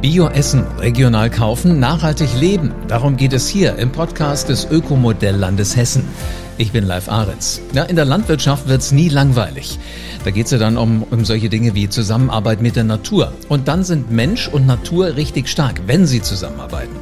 Bio 0.00 0.28
essen, 0.28 0.64
regional 0.78 1.30
kaufen, 1.30 1.80
nachhaltig 1.80 2.28
leben. 2.38 2.72
Darum 2.86 3.16
geht 3.16 3.32
es 3.32 3.48
hier 3.48 3.76
im 3.76 3.90
Podcast 3.90 4.50
des 4.50 4.70
Ökomodelllandes 4.70 5.74
Hessen. 5.74 6.04
Ich 6.58 6.72
bin 6.72 6.86
Live 6.86 7.08
Ahrens. 7.08 7.60
Ja, 7.72 7.84
in 7.84 7.96
der 7.96 8.04
Landwirtschaft 8.04 8.68
wird's 8.68 8.92
nie 8.92 9.08
langweilig. 9.08 9.78
Da 10.24 10.30
geht's 10.30 10.50
ja 10.50 10.58
dann 10.58 10.76
um, 10.76 11.02
um 11.02 11.24
solche 11.24 11.48
Dinge 11.48 11.74
wie 11.74 11.88
Zusammenarbeit 11.88 12.60
mit 12.60 12.76
der 12.76 12.84
Natur. 12.84 13.32
Und 13.48 13.68
dann 13.68 13.84
sind 13.84 14.10
Mensch 14.10 14.48
und 14.48 14.66
Natur 14.66 15.16
richtig 15.16 15.48
stark, 15.48 15.82
wenn 15.86 16.06
sie 16.06 16.20
zusammenarbeiten. 16.20 16.96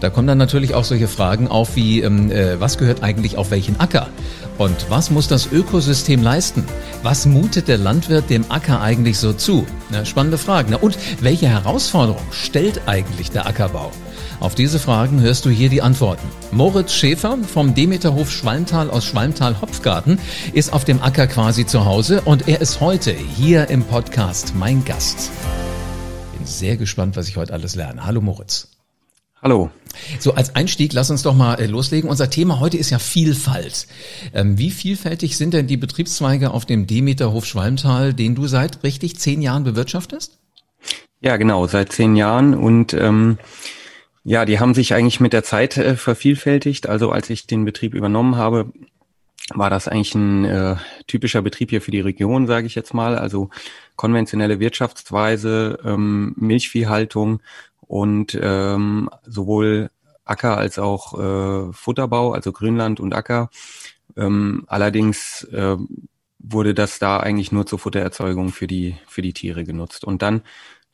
Da 0.00 0.10
kommen 0.10 0.26
dann 0.26 0.38
natürlich 0.38 0.74
auch 0.74 0.84
solche 0.84 1.08
Fragen 1.08 1.48
auf 1.48 1.76
wie, 1.76 2.02
ähm, 2.02 2.30
äh, 2.30 2.60
was 2.60 2.76
gehört 2.78 3.02
eigentlich 3.02 3.38
auf 3.38 3.50
welchen 3.50 3.80
Acker? 3.80 4.08
Und 4.56 4.88
was 4.88 5.10
muss 5.10 5.26
das 5.26 5.50
Ökosystem 5.50 6.22
leisten? 6.22 6.64
Was 7.02 7.26
mutet 7.26 7.66
der 7.66 7.78
Landwirt 7.78 8.30
dem 8.30 8.50
Acker 8.50 8.80
eigentlich 8.80 9.18
so 9.18 9.32
zu? 9.32 9.66
Na, 9.90 10.04
spannende 10.04 10.38
Fragen. 10.38 10.68
Na, 10.70 10.76
und 10.76 10.96
welche 11.20 11.48
Herausforderung 11.48 12.22
stellt 12.30 12.82
eigentlich 12.86 13.30
der 13.30 13.46
Ackerbau? 13.46 13.90
Auf 14.38 14.54
diese 14.54 14.78
Fragen 14.78 15.20
hörst 15.20 15.44
du 15.44 15.50
hier 15.50 15.70
die 15.70 15.82
Antworten. 15.82 16.26
Moritz 16.52 16.92
Schäfer 16.92 17.38
vom 17.52 17.74
Demeterhof 17.74 18.30
Schwalmtal 18.30 18.90
aus 18.90 19.04
Schwalmtal-Hopfgarten 19.06 20.18
ist 20.52 20.72
auf 20.72 20.84
dem 20.84 21.02
Acker 21.02 21.26
quasi 21.26 21.66
zu 21.66 21.84
Hause 21.84 22.20
und 22.24 22.46
er 22.46 22.60
ist 22.60 22.80
heute 22.80 23.12
hier 23.12 23.70
im 23.70 23.82
Podcast 23.82 24.54
mein 24.54 24.84
Gast. 24.84 25.30
Bin 26.36 26.46
sehr 26.46 26.76
gespannt, 26.76 27.16
was 27.16 27.28
ich 27.28 27.36
heute 27.36 27.52
alles 27.52 27.74
lerne. 27.74 28.06
Hallo 28.06 28.20
Moritz. 28.20 28.73
Hallo. 29.44 29.70
So, 30.20 30.32
als 30.32 30.56
Einstieg, 30.56 30.94
lass 30.94 31.10
uns 31.10 31.22
doch 31.22 31.34
mal 31.34 31.56
äh, 31.56 31.66
loslegen. 31.66 32.08
Unser 32.08 32.30
Thema 32.30 32.60
heute 32.60 32.78
ist 32.78 32.88
ja 32.88 32.98
Vielfalt. 32.98 33.86
Ähm, 34.32 34.56
wie 34.56 34.70
vielfältig 34.70 35.36
sind 35.36 35.52
denn 35.52 35.66
die 35.66 35.76
Betriebszweige 35.76 36.50
auf 36.50 36.64
dem 36.64 36.86
Demeterhof 36.86 37.44
Schwalmtal, 37.44 38.14
den 38.14 38.34
du 38.34 38.46
seit 38.46 38.82
richtig 38.84 39.18
zehn 39.18 39.42
Jahren 39.42 39.62
bewirtschaftest? 39.62 40.38
Ja, 41.20 41.36
genau, 41.36 41.66
seit 41.66 41.92
zehn 41.92 42.16
Jahren 42.16 42.54
und 42.54 42.94
ähm, 42.94 43.36
ja, 44.22 44.46
die 44.46 44.60
haben 44.60 44.72
sich 44.72 44.94
eigentlich 44.94 45.20
mit 45.20 45.34
der 45.34 45.44
Zeit 45.44 45.76
äh, 45.76 45.94
vervielfältigt. 45.94 46.88
Also 46.88 47.10
als 47.10 47.28
ich 47.28 47.46
den 47.46 47.66
Betrieb 47.66 47.92
übernommen 47.92 48.36
habe, 48.36 48.72
war 49.52 49.68
das 49.68 49.88
eigentlich 49.88 50.14
ein 50.14 50.46
äh, 50.46 50.76
typischer 51.06 51.42
Betrieb 51.42 51.68
hier 51.68 51.82
für 51.82 51.90
die 51.90 52.00
Region, 52.00 52.46
sage 52.46 52.66
ich 52.66 52.74
jetzt 52.74 52.94
mal. 52.94 53.18
Also 53.18 53.50
konventionelle 53.96 54.58
Wirtschaftsweise, 54.58 55.80
ähm, 55.84 56.34
Milchviehhaltung 56.38 57.40
und 57.86 58.38
ähm, 58.40 59.10
sowohl 59.24 59.90
Acker 60.24 60.56
als 60.56 60.78
auch 60.78 61.18
äh, 61.18 61.72
Futterbau, 61.72 62.32
also 62.32 62.52
Grünland 62.52 63.00
und 63.00 63.14
Acker. 63.14 63.50
Ähm, 64.16 64.64
allerdings 64.66 65.44
äh, 65.44 65.76
wurde 66.38 66.74
das 66.74 66.98
da 66.98 67.18
eigentlich 67.18 67.52
nur 67.52 67.66
zur 67.66 67.78
Futtererzeugung 67.78 68.50
für 68.50 68.66
die 68.66 68.96
für 69.06 69.22
die 69.22 69.32
Tiere 69.32 69.64
genutzt. 69.64 70.04
Und 70.04 70.22
dann 70.22 70.42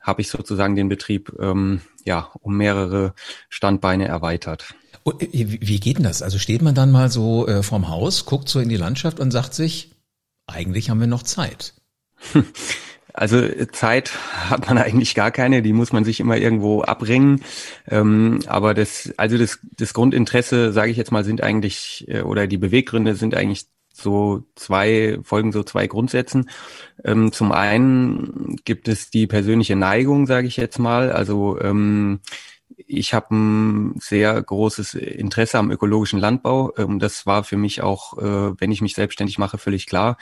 habe 0.00 0.22
ich 0.22 0.28
sozusagen 0.28 0.76
den 0.76 0.88
Betrieb 0.88 1.32
ähm, 1.38 1.82
ja 2.04 2.30
um 2.40 2.56
mehrere 2.56 3.14
Standbeine 3.48 4.08
erweitert. 4.08 4.74
Und, 5.02 5.22
äh, 5.22 5.60
wie 5.60 5.80
geht 5.80 5.98
denn 5.98 6.04
das? 6.04 6.22
Also 6.22 6.38
steht 6.38 6.62
man 6.62 6.74
dann 6.74 6.90
mal 6.90 7.10
so 7.10 7.46
äh, 7.46 7.62
vorm 7.62 7.88
Haus, 7.88 8.26
guckt 8.26 8.48
so 8.48 8.60
in 8.60 8.68
die 8.68 8.76
Landschaft 8.76 9.20
und 9.20 9.30
sagt 9.30 9.54
sich, 9.54 9.92
eigentlich 10.46 10.90
haben 10.90 11.00
wir 11.00 11.06
noch 11.06 11.22
Zeit. 11.22 11.74
Also 13.20 13.42
Zeit 13.72 14.12
hat 14.48 14.66
man 14.66 14.78
eigentlich 14.78 15.14
gar 15.14 15.30
keine, 15.30 15.60
die 15.60 15.74
muss 15.74 15.92
man 15.92 16.04
sich 16.04 16.20
immer 16.20 16.38
irgendwo 16.38 16.80
abringen. 16.80 17.42
Ähm, 17.86 18.40
aber 18.46 18.72
das, 18.72 19.12
also 19.18 19.36
das, 19.36 19.58
das 19.76 19.92
Grundinteresse, 19.92 20.72
sage 20.72 20.90
ich 20.90 20.96
jetzt 20.96 21.12
mal, 21.12 21.22
sind 21.22 21.42
eigentlich, 21.42 22.06
äh, 22.08 22.22
oder 22.22 22.46
die 22.46 22.56
Beweggründe 22.56 23.14
sind 23.16 23.34
eigentlich 23.34 23.66
so 23.92 24.44
zwei, 24.54 25.18
folgen 25.22 25.52
so 25.52 25.62
zwei 25.64 25.86
Grundsätzen. 25.86 26.48
Ähm, 27.04 27.30
zum 27.30 27.52
einen 27.52 28.56
gibt 28.64 28.88
es 28.88 29.10
die 29.10 29.26
persönliche 29.26 29.76
Neigung, 29.76 30.26
sage 30.26 30.46
ich 30.46 30.56
jetzt 30.56 30.78
mal. 30.78 31.12
Also 31.12 31.60
ähm, 31.60 32.20
ich 32.86 33.12
habe 33.12 33.34
ein 33.34 33.98
sehr 34.00 34.40
großes 34.40 34.94
Interesse 34.94 35.58
am 35.58 35.70
ökologischen 35.70 36.20
Landbau. 36.20 36.72
Ähm, 36.78 36.98
das 36.98 37.26
war 37.26 37.44
für 37.44 37.58
mich 37.58 37.82
auch, 37.82 38.16
äh, 38.16 38.58
wenn 38.58 38.72
ich 38.72 38.80
mich 38.80 38.94
selbstständig 38.94 39.36
mache, 39.36 39.58
völlig 39.58 39.84
klar 39.84 40.16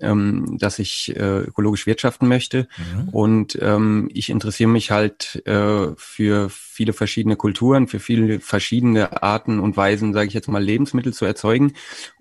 ähm, 0.00 0.58
dass 0.58 0.78
ich 0.78 1.14
äh, 1.16 1.40
ökologisch 1.40 1.86
wirtschaften 1.86 2.28
möchte. 2.28 2.68
Mhm. 2.76 3.08
Und 3.10 3.58
ähm, 3.60 4.08
ich 4.12 4.30
interessiere 4.30 4.70
mich 4.70 4.90
halt 4.90 5.42
äh, 5.46 5.88
für 5.96 6.48
viele 6.50 6.92
verschiedene 6.92 7.36
Kulturen, 7.36 7.88
für 7.88 8.00
viele 8.00 8.40
verschiedene 8.40 9.22
Arten 9.22 9.60
und 9.60 9.76
Weisen, 9.76 10.12
sage 10.12 10.28
ich 10.28 10.34
jetzt 10.34 10.48
mal, 10.48 10.62
Lebensmittel 10.62 11.12
zu 11.12 11.24
erzeugen. 11.24 11.72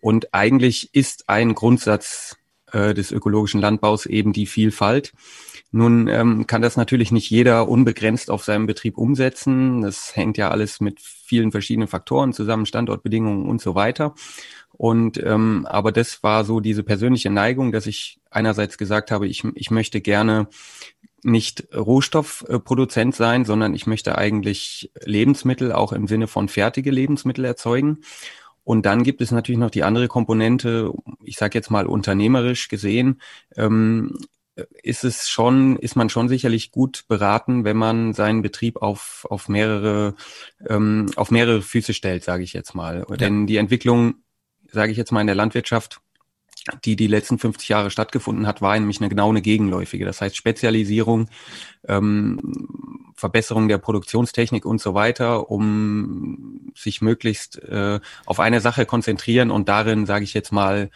Und 0.02 0.34
eigentlich 0.34 0.94
ist 0.94 1.30
ein 1.30 1.56
Grundsatz 1.56 2.38
äh, 2.72 2.94
des 2.94 3.12
ökologischen 3.12 3.62
Landbaus 3.62 4.06
eben 4.06 4.34
die 4.34 4.48
Vielfalt. 4.48 5.14
Nun 5.72 6.08
ähm, 6.08 6.46
kann 6.46 6.62
das 6.62 6.78
natürlich 6.78 7.12
nicht 7.12 7.30
jeder 7.32 7.68
unbegrenzt 7.68 8.30
auf 8.30 8.44
seinem 8.44 8.68
Betrieb 8.68 8.96
umsetzen. 8.96 9.82
Das 9.82 10.16
hängt 10.16 10.38
ja 10.38 10.50
alles 10.50 10.82
mit 10.82 11.00
vielen 11.00 11.52
verschiedenen 11.52 11.88
Faktoren 11.88 12.32
zusammen, 12.32 12.68
Standortbedingungen 12.68 13.48
und 13.50 13.60
so 13.60 13.74
weiter. 13.74 14.14
Und 14.76 15.22
ähm, 15.24 15.66
aber 15.70 15.92
das 15.92 16.24
war 16.24 16.44
so 16.44 16.60
diese 16.60 16.84
persönliche 16.84 17.30
Neigung, 17.30 17.72
dass 17.72 17.86
ich 17.86 18.20
einerseits 18.32 18.78
gesagt 18.78 19.12
habe, 19.12 19.28
ich, 19.28 19.44
ich 19.56 19.72
möchte 19.72 20.02
gerne 20.02 20.48
nicht 21.24 21.68
Rohstoffproduzent 21.74 23.16
sein, 23.16 23.46
sondern 23.46 23.74
ich 23.76 23.88
möchte 23.88 24.18
eigentlich 24.18 24.92
Lebensmittel 25.06 25.72
auch 25.72 25.94
im 25.94 26.08
Sinne 26.08 26.28
von 26.28 26.50
fertige 26.50 26.92
Lebensmittel 26.92 27.46
erzeugen. 27.46 28.00
Und 28.66 28.86
dann 28.86 29.04
gibt 29.04 29.22
es 29.22 29.32
natürlich 29.32 29.60
noch 29.60 29.72
die 29.72 29.84
andere 29.84 30.08
Komponente, 30.08 30.92
ich 31.24 31.38
sage 31.38 31.58
jetzt 31.58 31.70
mal 31.70 31.86
unternehmerisch 31.86 32.68
gesehen, 32.70 33.22
ähm, 33.56 34.18
ist 34.84 35.04
es 35.04 35.30
schon, 35.30 35.78
ist 35.78 35.96
man 35.96 36.10
schon 36.10 36.30
sicherlich 36.30 36.72
gut 36.72 37.06
beraten, 37.08 37.64
wenn 37.64 37.78
man 37.78 38.14
seinen 38.14 38.42
Betrieb 38.42 38.82
auf, 38.82 39.26
auf 39.30 39.50
mehrere, 39.50 40.16
ähm, 40.68 41.08
auf 41.16 41.32
mehrere 41.32 41.62
Füße 41.62 41.94
stellt, 41.94 42.24
sage 42.24 42.44
ich 42.44 42.54
jetzt 42.54 42.76
mal. 42.76 43.06
Ja. 43.10 43.18
Denn 43.18 43.48
die 43.48 43.58
Entwicklung 43.58 44.23
sage 44.74 44.92
ich 44.92 44.98
jetzt 44.98 45.12
mal, 45.12 45.22
in 45.22 45.28
der 45.28 45.36
Landwirtschaft, 45.36 46.02
die 46.86 46.96
die 46.96 47.08
letzten 47.08 47.40
50 47.40 47.70
Jahre 47.70 47.92
stattgefunden 47.92 48.48
hat, 48.48 48.62
war 48.62 48.78
nämlich 48.78 49.00
eine 49.00 49.10
genau 49.10 49.30
eine 49.30 49.42
gegenläufige. 49.42 50.06
Das 50.06 50.22
heißt 50.22 50.36
Spezialisierung, 50.36 51.30
ähm, 51.88 53.14
Verbesserung 53.16 53.68
der 53.68 53.78
Produktionstechnik 53.78 54.66
und 54.66 54.82
so 54.82 54.94
weiter, 54.94 55.50
um 55.50 56.72
sich 56.76 57.02
möglichst 57.02 57.62
äh, 57.64 58.00
auf 58.26 58.40
eine 58.40 58.62
Sache 58.62 58.86
konzentrieren 58.86 59.52
und 59.52 59.70
darin, 59.70 60.06
sage 60.06 60.24
ich 60.24 60.34
jetzt 60.34 60.52
mal, 60.52 60.90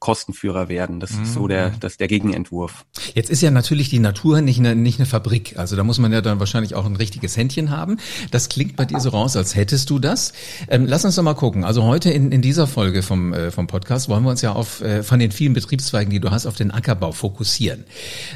Kostenführer 0.00 0.70
werden. 0.70 0.98
Das 0.98 1.10
ist 1.10 1.34
so 1.34 1.46
der, 1.46 1.68
mhm. 1.68 1.80
das 1.80 1.98
der 1.98 2.08
Gegenentwurf. 2.08 2.86
Jetzt 3.14 3.28
ist 3.28 3.42
ja 3.42 3.50
natürlich 3.50 3.90
die 3.90 3.98
Natur 3.98 4.40
nicht 4.40 4.58
eine, 4.58 4.74
nicht 4.74 4.98
eine 4.98 5.04
Fabrik. 5.04 5.58
Also 5.58 5.76
da 5.76 5.84
muss 5.84 5.98
man 5.98 6.10
ja 6.10 6.22
dann 6.22 6.40
wahrscheinlich 6.40 6.74
auch 6.74 6.86
ein 6.86 6.96
richtiges 6.96 7.36
Händchen 7.36 7.70
haben. 7.70 7.98
Das 8.30 8.48
klingt 8.48 8.76
bei 8.76 8.86
dir 8.86 8.98
so 8.98 9.10
raus, 9.10 9.36
als 9.36 9.54
hättest 9.54 9.90
du 9.90 9.98
das. 9.98 10.32
Ähm, 10.68 10.86
lass 10.86 11.04
uns 11.04 11.16
doch 11.16 11.22
mal 11.22 11.34
gucken. 11.34 11.64
Also 11.64 11.84
heute 11.84 12.10
in, 12.10 12.32
in 12.32 12.40
dieser 12.40 12.66
Folge 12.66 13.02
vom, 13.02 13.34
äh, 13.34 13.50
vom 13.50 13.66
Podcast 13.66 14.08
wollen 14.08 14.24
wir 14.24 14.30
uns 14.30 14.40
ja 14.40 14.52
auf 14.52 14.80
äh, 14.80 15.02
von 15.02 15.18
den 15.18 15.32
vielen 15.32 15.52
Betriebszweigen, 15.52 16.10
die 16.10 16.18
du 16.20 16.30
hast, 16.30 16.46
auf 16.46 16.56
den 16.56 16.70
Ackerbau 16.70 17.12
fokussieren. 17.12 17.84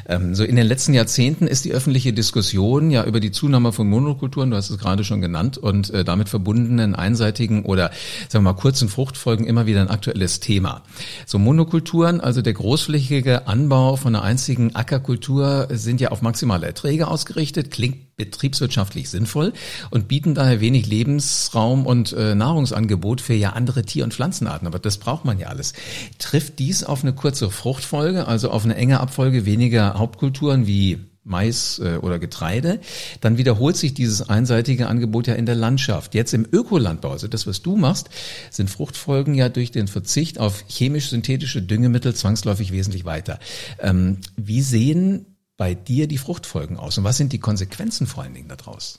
Ähm, 0.07 0.35
so 0.35 0.43
in 0.43 0.55
den 0.55 0.67
letzten 0.67 0.93
Jahrzehnten 0.93 1.47
ist 1.47 1.65
die 1.65 1.71
öffentliche 1.71 2.13
Diskussion 2.13 2.91
ja 2.91 3.05
über 3.05 3.19
die 3.19 3.31
Zunahme 3.31 3.73
von 3.73 3.89
Monokulturen, 3.89 4.51
du 4.51 4.57
hast 4.57 4.69
es 4.69 4.77
gerade 4.77 5.03
schon 5.03 5.19
genannt, 5.19 5.57
und 5.57 5.89
äh, 5.89 6.03
damit 6.03 6.29
verbundenen 6.29 6.93
einseitigen 6.93 7.65
oder 7.65 7.89
sagen 8.29 8.45
wir 8.45 8.53
mal 8.53 8.59
kurzen 8.59 8.87
Fruchtfolgen 8.87 9.47
immer 9.47 9.65
wieder 9.65 9.81
ein 9.81 9.89
aktuelles 9.89 10.39
Thema. 10.39 10.83
So 11.25 11.39
Monokulturen, 11.55 12.19
also 12.19 12.41
der 12.41 12.51
großflächige 12.51 13.47
Anbau 13.47 13.95
von 13.95 14.13
einer 14.13 14.25
einzigen 14.25 14.75
Ackerkultur, 14.75 15.69
sind 15.71 16.01
ja 16.01 16.09
auf 16.09 16.21
maximale 16.21 16.65
Erträge 16.65 17.07
ausgerichtet, 17.07 17.71
klingt 17.71 18.17
betriebswirtschaftlich 18.17 19.09
sinnvoll 19.09 19.53
und 19.89 20.09
bieten 20.09 20.35
daher 20.35 20.59
wenig 20.59 20.85
Lebensraum 20.85 21.85
und 21.85 22.11
äh, 22.11 22.35
Nahrungsangebot 22.35 23.21
für 23.21 23.35
ja 23.35 23.51
andere 23.51 23.83
Tier- 23.83 24.03
und 24.03 24.13
Pflanzenarten. 24.13 24.67
Aber 24.67 24.79
das 24.79 24.97
braucht 24.97 25.23
man 25.23 25.39
ja 25.39 25.47
alles. 25.47 25.71
Trifft 26.19 26.59
dies 26.59 26.83
auf 26.83 27.03
eine 27.03 27.13
kurze 27.13 27.49
Fruchtfolge, 27.49 28.27
also 28.27 28.51
auf 28.51 28.65
eine 28.65 28.75
enge 28.75 28.99
Abfolge 28.99 29.45
weniger 29.45 29.93
Hauptkulturen 29.93 30.67
wie 30.67 30.99
Mais 31.25 31.79
äh, 31.79 31.97
oder 31.97 32.19
Getreide, 32.19 32.79
dann 33.19 33.37
wiederholt 33.37 33.75
sich 33.75 33.93
dieses 33.93 34.29
einseitige 34.29 34.87
Angebot 34.87 35.27
ja 35.27 35.33
in 35.33 35.45
der 35.45 35.55
Landschaft. 35.55 36.13
Jetzt 36.13 36.33
im 36.33 36.47
Ökolandbau, 36.49 37.11
also 37.11 37.27
das, 37.27 37.47
was 37.47 37.61
du 37.61 37.75
machst, 37.75 38.09
sind 38.51 38.69
Fruchtfolgen 38.69 39.33
ja 39.33 39.49
durch 39.49 39.71
den 39.71 39.87
Verzicht 39.87 40.39
auf 40.39 40.63
chemisch-synthetische 40.69 41.61
Düngemittel 41.61 42.13
zwangsläufig 42.13 42.71
wesentlich 42.71 43.05
weiter. 43.05 43.39
Ähm, 43.79 44.19
wie 44.37 44.61
sehen 44.61 45.25
bei 45.57 45.73
dir 45.73 46.07
die 46.07 46.17
Fruchtfolgen 46.17 46.77
aus 46.77 46.97
und 46.97 47.03
was 47.03 47.17
sind 47.17 47.33
die 47.33 47.39
Konsequenzen 47.39 48.07
vor 48.07 48.23
allen 48.23 48.33
Dingen 48.33 48.49
daraus? 48.49 48.97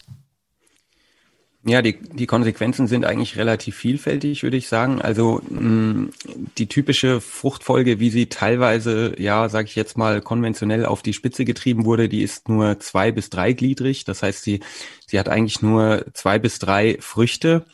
Ja, 1.69 1.83
die, 1.83 1.99
die 1.99 2.27
Konsequenzen 2.27 2.87
sind 2.87 3.05
eigentlich 3.05 3.37
relativ 3.37 3.75
vielfältig, 3.75 4.45
würde 4.45 4.57
ich 4.57 4.69
sagen. 4.69 5.03
Also 5.03 5.43
mh, 5.51 6.11
die 6.59 6.69
typische 6.69 7.21
Fruchtfolge, 7.21 7.99
wie 7.99 8.11
sie 8.11 8.27
teilweise, 8.27 9.21
ja, 9.21 9.49
sage 9.49 9.67
ich 9.67 9.75
jetzt 9.75 9.99
mal, 9.99 10.21
konventionell 10.21 10.87
auf 10.87 11.03
die 11.03 11.13
Spitze 11.13 11.45
getrieben 11.45 11.85
wurde, 11.85 12.09
die 12.09 12.23
ist 12.23 12.49
nur 12.49 12.79
zwei 12.79 13.11
bis 13.11 13.31
dreigliedrig. 13.31 14.05
Das 14.05 14.23
heißt, 14.23 14.45
sie, 14.45 14.61
sie 15.09 15.19
hat 15.19 15.29
eigentlich 15.29 15.61
nur 15.61 16.05
zwei 16.13 16.39
bis 16.39 16.61
drei 16.61 16.99
Früchte. 17.01 17.67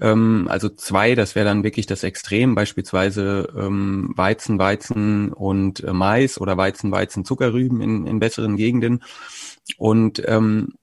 Ähm, 0.00 0.46
also 0.48 0.68
zwei, 0.68 1.16
das 1.16 1.34
wäre 1.34 1.46
dann 1.46 1.64
wirklich 1.64 1.86
das 1.86 2.04
Extrem, 2.04 2.54
beispielsweise 2.54 3.52
ähm, 3.58 4.12
Weizen, 4.14 4.60
Weizen 4.60 5.32
und 5.32 5.82
äh, 5.82 5.92
Mais 5.92 6.40
oder 6.40 6.56
Weizen, 6.56 6.92
Weizen, 6.92 7.24
Zuckerrüben 7.24 7.80
in, 7.80 8.06
in 8.06 8.20
besseren 8.20 8.56
Gegenden. 8.56 9.02
Und 9.76 10.22
ähm, 10.24 10.74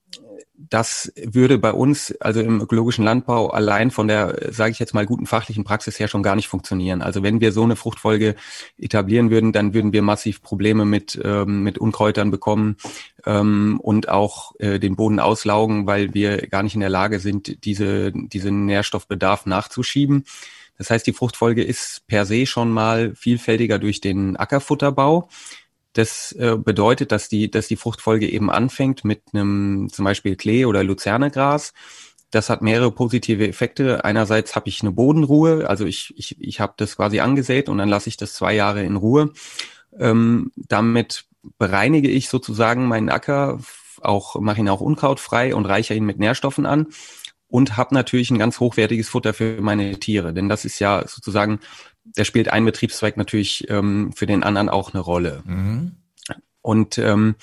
das 0.69 1.11
würde 1.15 1.57
bei 1.57 1.71
uns, 1.71 2.13
also 2.19 2.41
im 2.41 2.61
ökologischen 2.61 3.03
Landbau, 3.03 3.49
allein 3.49 3.91
von 3.91 4.07
der, 4.07 4.51
sage 4.51 4.71
ich 4.71 4.79
jetzt 4.79 4.93
mal, 4.93 5.05
guten 5.05 5.25
fachlichen 5.25 5.63
Praxis 5.63 5.99
her 5.99 6.07
schon 6.07 6.23
gar 6.23 6.35
nicht 6.35 6.47
funktionieren. 6.47 7.01
Also 7.01 7.23
wenn 7.23 7.41
wir 7.41 7.51
so 7.51 7.63
eine 7.63 7.75
Fruchtfolge 7.75 8.35
etablieren 8.77 9.31
würden, 9.31 9.51
dann 9.51 9.73
würden 9.73 9.93
wir 9.93 10.01
massiv 10.01 10.41
Probleme 10.41 10.85
mit, 10.85 11.19
ähm, 11.23 11.63
mit 11.63 11.77
Unkräutern 11.77 12.31
bekommen 12.31 12.77
ähm, 13.25 13.79
und 13.81 14.09
auch 14.09 14.53
äh, 14.59 14.79
den 14.79 14.95
Boden 14.95 15.19
auslaugen, 15.19 15.87
weil 15.87 16.13
wir 16.13 16.47
gar 16.47 16.63
nicht 16.63 16.75
in 16.75 16.81
der 16.81 16.89
Lage 16.89 17.19
sind, 17.19 17.63
diese, 17.65 18.11
diesen 18.11 18.65
Nährstoffbedarf 18.65 19.45
nachzuschieben. 19.45 20.25
Das 20.77 20.89
heißt, 20.89 21.05
die 21.05 21.13
Fruchtfolge 21.13 21.63
ist 21.63 22.07
per 22.07 22.25
se 22.25 22.47
schon 22.47 22.71
mal 22.71 23.13
vielfältiger 23.15 23.77
durch 23.77 24.01
den 24.01 24.35
Ackerfutterbau. 24.35 25.29
Das 25.93 26.31
äh, 26.33 26.57
bedeutet, 26.57 27.11
dass 27.11 27.27
die, 27.27 27.51
dass 27.51 27.67
die 27.67 27.75
Fruchtfolge 27.75 28.29
eben 28.29 28.49
anfängt 28.49 29.03
mit 29.03 29.21
einem 29.33 29.89
zum 29.91 30.05
Beispiel 30.05 30.35
Klee 30.35 30.65
oder 30.65 30.83
Luzernegras. 30.83 31.73
Das 32.29 32.49
hat 32.49 32.61
mehrere 32.61 32.91
positive 32.91 33.47
Effekte. 33.47 34.05
Einerseits 34.05 34.55
habe 34.55 34.69
ich 34.69 34.81
eine 34.81 34.91
Bodenruhe, 34.91 35.69
also 35.69 35.85
ich, 35.85 36.13
ich, 36.17 36.39
ich 36.39 36.59
habe 36.61 36.73
das 36.77 36.95
quasi 36.95 37.19
angesät 37.19 37.67
und 37.67 37.77
dann 37.77 37.89
lasse 37.89 38.07
ich 38.07 38.15
das 38.15 38.33
zwei 38.33 38.53
Jahre 38.55 38.83
in 38.83 38.95
Ruhe. 38.95 39.33
Ähm, 39.99 40.51
damit 40.55 41.25
bereinige 41.57 42.09
ich 42.09 42.29
sozusagen 42.29 42.87
meinen 42.87 43.09
Acker, 43.09 43.59
auch 44.01 44.39
mache 44.39 44.61
ihn 44.61 44.69
auch 44.69 44.81
unkrautfrei 44.81 45.53
und 45.53 45.65
reichere 45.65 45.97
ihn 45.97 46.05
mit 46.05 46.19
Nährstoffen 46.19 46.65
an 46.65 46.87
und 47.51 47.75
habe 47.75 47.93
natürlich 47.93 48.31
ein 48.31 48.39
ganz 48.39 48.59
hochwertiges 48.59 49.09
Futter 49.09 49.33
für 49.33 49.61
meine 49.61 49.99
Tiere, 49.99 50.33
denn 50.33 50.47
das 50.47 50.63
ist 50.63 50.79
ja 50.79 51.03
sozusagen 51.05 51.59
da 52.03 52.25
spielt 52.25 52.49
ein 52.49 52.65
Betriebszweig 52.65 53.17
natürlich 53.17 53.69
ähm, 53.69 54.11
für 54.13 54.25
den 54.25 54.43
anderen 54.43 54.69
auch 54.69 54.93
eine 54.93 55.01
Rolle. 55.01 55.43
Mhm. 55.45 55.97
Und 56.61 56.97
ähm, 56.97 57.35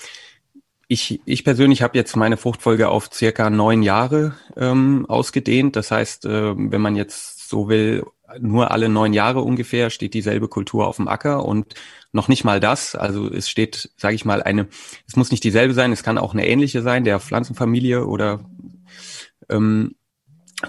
ich, 0.87 1.21
ich 1.25 1.43
persönlich 1.43 1.81
habe 1.81 1.97
jetzt 1.97 2.15
meine 2.15 2.37
Fruchtfolge 2.37 2.89
auf 2.89 3.09
circa 3.13 3.49
neun 3.49 3.83
Jahre 3.83 4.33
ähm, 4.57 5.05
ausgedehnt. 5.07 5.75
Das 5.75 5.91
heißt, 5.91 6.25
äh, 6.25 6.55
wenn 6.55 6.81
man 6.81 6.95
jetzt 6.95 7.47
so 7.47 7.69
will, 7.69 8.05
nur 8.39 8.71
alle 8.71 8.89
neun 8.89 9.13
Jahre 9.13 9.41
ungefähr 9.41 9.89
steht 9.89 10.13
dieselbe 10.13 10.47
Kultur 10.47 10.87
auf 10.87 10.97
dem 10.97 11.07
Acker 11.07 11.45
und 11.45 11.75
noch 12.11 12.27
nicht 12.27 12.43
mal 12.43 12.59
das. 12.59 12.95
Also 12.95 13.31
es 13.31 13.49
steht, 13.49 13.91
sage 13.97 14.15
ich 14.15 14.25
mal, 14.25 14.41
eine, 14.41 14.67
es 15.07 15.15
muss 15.15 15.31
nicht 15.31 15.43
dieselbe 15.43 15.73
sein, 15.73 15.91
es 15.91 16.03
kann 16.03 16.17
auch 16.17 16.33
eine 16.33 16.47
ähnliche 16.47 16.81
sein, 16.81 17.03
der 17.03 17.19
Pflanzenfamilie 17.19 18.05
oder 18.05 18.39
ähm, 19.49 19.95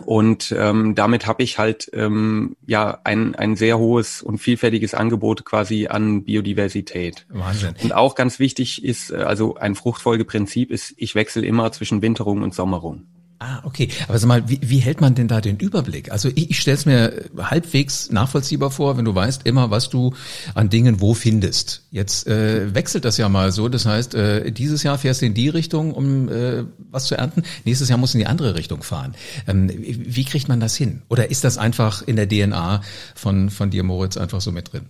und 0.04 0.54
ähm, 0.56 0.94
damit 0.94 1.26
habe 1.26 1.42
ich 1.42 1.58
halt 1.58 1.90
ähm, 1.92 2.56
ja 2.66 3.00
ein, 3.02 3.34
ein 3.34 3.56
sehr 3.56 3.78
hohes 3.78 4.22
und 4.22 4.38
vielfältiges 4.38 4.94
Angebot 4.94 5.44
quasi 5.44 5.88
an 5.88 6.22
Biodiversität. 6.22 7.26
Wahnsinn. 7.28 7.74
Und 7.82 7.92
auch 7.92 8.14
ganz 8.14 8.38
wichtig 8.38 8.84
ist, 8.84 9.10
äh, 9.10 9.16
also 9.16 9.56
ein 9.56 9.74
Fruchtfolgeprinzip 9.74 10.70
ist, 10.70 10.94
ich 10.96 11.14
wechsle 11.16 11.44
immer 11.44 11.72
zwischen 11.72 12.02
Winterung 12.02 12.42
und 12.42 12.54
Sommerung. 12.54 13.06
Ah, 13.42 13.62
okay. 13.64 13.88
Aber 14.06 14.18
sag 14.18 14.28
mal, 14.28 14.46
wie, 14.50 14.60
wie 14.60 14.80
hält 14.80 15.00
man 15.00 15.14
denn 15.14 15.26
da 15.26 15.40
den 15.40 15.56
Überblick? 15.56 16.12
Also 16.12 16.28
ich, 16.28 16.50
ich 16.50 16.60
stelle 16.60 16.76
es 16.76 16.84
mir 16.84 17.24
halbwegs 17.38 18.10
nachvollziehbar 18.10 18.70
vor, 18.70 18.98
wenn 18.98 19.06
du 19.06 19.14
weißt 19.14 19.46
immer, 19.46 19.70
was 19.70 19.88
du 19.88 20.12
an 20.54 20.68
Dingen 20.68 21.00
wo 21.00 21.14
findest. 21.14 21.86
Jetzt 21.90 22.26
äh, 22.26 22.74
wechselt 22.74 23.06
das 23.06 23.16
ja 23.16 23.30
mal 23.30 23.50
so. 23.50 23.70
Das 23.70 23.86
heißt, 23.86 24.14
äh, 24.14 24.52
dieses 24.52 24.82
Jahr 24.82 24.98
fährst 24.98 25.22
du 25.22 25.26
in 25.26 25.32
die 25.32 25.48
Richtung, 25.48 25.94
um 25.94 26.28
äh, 26.28 26.64
was 26.90 27.06
zu 27.06 27.14
ernten. 27.14 27.42
Nächstes 27.64 27.88
Jahr 27.88 27.96
musst 27.96 28.12
du 28.12 28.18
in 28.18 28.24
die 28.24 28.30
andere 28.30 28.56
Richtung 28.56 28.82
fahren. 28.82 29.14
Ähm, 29.48 29.70
wie 29.74 30.24
kriegt 30.26 30.48
man 30.48 30.60
das 30.60 30.76
hin? 30.76 31.00
Oder 31.08 31.30
ist 31.30 31.42
das 31.42 31.56
einfach 31.56 32.06
in 32.06 32.16
der 32.16 32.28
DNA 32.28 32.82
von, 33.14 33.48
von 33.48 33.70
dir, 33.70 33.84
Moritz, 33.84 34.18
einfach 34.18 34.42
so 34.42 34.52
mit 34.52 34.70
drin? 34.70 34.82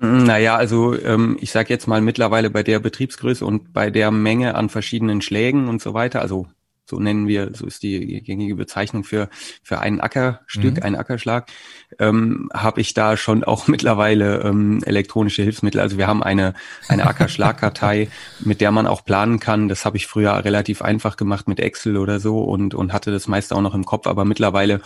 Naja, 0.00 0.56
also 0.56 1.00
ähm, 1.00 1.38
ich 1.40 1.50
sage 1.50 1.72
jetzt 1.72 1.88
mal 1.88 2.02
mittlerweile 2.02 2.50
bei 2.50 2.62
der 2.62 2.78
Betriebsgröße 2.78 3.46
und 3.46 3.72
bei 3.72 3.88
der 3.88 4.10
Menge 4.10 4.54
an 4.54 4.68
verschiedenen 4.68 5.22
Schlägen 5.22 5.66
und 5.66 5.80
so 5.80 5.94
weiter, 5.94 6.20
also 6.20 6.46
so 6.86 6.98
nennen 6.98 7.26
wir, 7.26 7.50
so 7.54 7.66
ist 7.66 7.82
die 7.82 8.22
gängige 8.22 8.56
Bezeichnung 8.56 9.04
für, 9.04 9.28
für 9.62 9.80
ein 9.80 10.00
Ackerstück, 10.00 10.76
mhm. 10.76 10.82
einen 10.82 10.96
Ackerschlag, 10.96 11.50
ähm, 11.98 12.50
habe 12.52 12.80
ich 12.80 12.94
da 12.94 13.16
schon 13.16 13.44
auch 13.44 13.68
mittlerweile 13.68 14.40
ähm, 14.42 14.82
elektronische 14.84 15.42
Hilfsmittel. 15.42 15.80
Also 15.80 15.98
wir 15.98 16.06
haben 16.06 16.22
eine, 16.22 16.54
eine 16.88 17.06
Ackerschlagkartei, 17.06 18.08
mit 18.40 18.60
der 18.60 18.70
man 18.70 18.86
auch 18.86 19.04
planen 19.04 19.40
kann. 19.40 19.68
Das 19.68 19.84
habe 19.84 19.96
ich 19.96 20.06
früher 20.06 20.44
relativ 20.44 20.82
einfach 20.82 21.16
gemacht 21.16 21.48
mit 21.48 21.60
Excel 21.60 21.96
oder 21.96 22.20
so 22.20 22.40
und, 22.42 22.74
und 22.74 22.92
hatte 22.92 23.10
das 23.10 23.28
meiste 23.28 23.54
auch 23.54 23.62
noch 23.62 23.74
im 23.74 23.84
Kopf, 23.84 24.06
aber 24.06 24.24
mittlerweile 24.24 24.80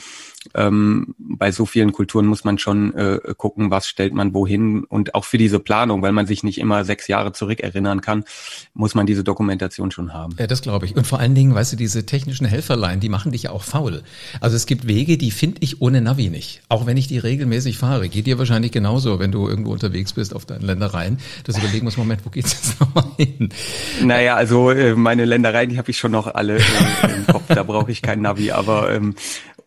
ähm, 0.54 1.14
bei 1.18 1.52
so 1.52 1.66
vielen 1.66 1.92
Kulturen 1.92 2.26
muss 2.26 2.44
man 2.44 2.58
schon 2.58 2.94
äh, 2.94 3.20
gucken, 3.36 3.70
was 3.70 3.86
stellt 3.86 4.14
man 4.14 4.34
wohin. 4.34 4.84
Und 4.84 5.14
auch 5.14 5.24
für 5.24 5.38
diese 5.38 5.58
Planung, 5.58 6.02
weil 6.02 6.12
man 6.12 6.26
sich 6.26 6.42
nicht 6.42 6.58
immer 6.58 6.84
sechs 6.84 7.08
Jahre 7.08 7.32
zurück 7.32 7.60
erinnern 7.60 8.00
kann, 8.00 8.24
muss 8.74 8.94
man 8.94 9.06
diese 9.06 9.24
Dokumentation 9.24 9.90
schon 9.90 10.12
haben. 10.12 10.34
Ja, 10.38 10.46
das 10.46 10.62
glaube 10.62 10.86
ich. 10.86 10.96
Und 10.96 11.06
vor 11.06 11.18
allen 11.18 11.34
Dingen, 11.34 11.54
weißt 11.54 11.72
du, 11.72 11.76
diese 11.76 12.06
technischen 12.06 12.46
Helferlein, 12.46 13.00
die 13.00 13.08
machen 13.08 13.32
dich 13.32 13.44
ja 13.44 13.50
auch 13.50 13.62
faul. 13.62 14.02
Also 14.40 14.56
es 14.56 14.66
gibt 14.66 14.86
Wege, 14.86 15.18
die 15.18 15.30
finde 15.30 15.58
ich 15.60 15.80
ohne 15.82 16.00
Navi 16.00 16.30
nicht. 16.30 16.62
Auch 16.68 16.86
wenn 16.86 16.96
ich 16.96 17.08
die 17.08 17.18
regelmäßig 17.18 17.78
fahre. 17.78 18.08
Geht 18.08 18.26
dir 18.26 18.38
wahrscheinlich 18.38 18.72
genauso, 18.72 19.18
wenn 19.18 19.32
du 19.32 19.48
irgendwo 19.48 19.72
unterwegs 19.72 20.12
bist 20.12 20.34
auf 20.34 20.46
deinen 20.46 20.62
Ländereien, 20.62 21.18
dass 21.44 21.58
überlegen 21.58 21.84
musst, 21.84 21.98
Moment, 21.98 22.24
wo 22.24 22.30
geht's 22.30 22.52
jetzt 22.52 22.80
nochmal 22.80 23.04
hin? 23.16 23.50
Naja, 24.02 24.36
also 24.36 24.70
äh, 24.70 24.94
meine 24.94 25.24
Ländereien, 25.24 25.70
die 25.70 25.78
habe 25.78 25.90
ich 25.90 25.98
schon 25.98 26.12
noch 26.12 26.26
alle 26.26 26.58
äh, 26.58 26.62
im 27.14 27.26
Kopf. 27.26 27.44
Da 27.48 27.62
brauche 27.62 27.90
ich 27.90 28.02
kein 28.02 28.22
Navi. 28.22 28.52
Aber 28.52 28.92
ähm, 28.92 29.14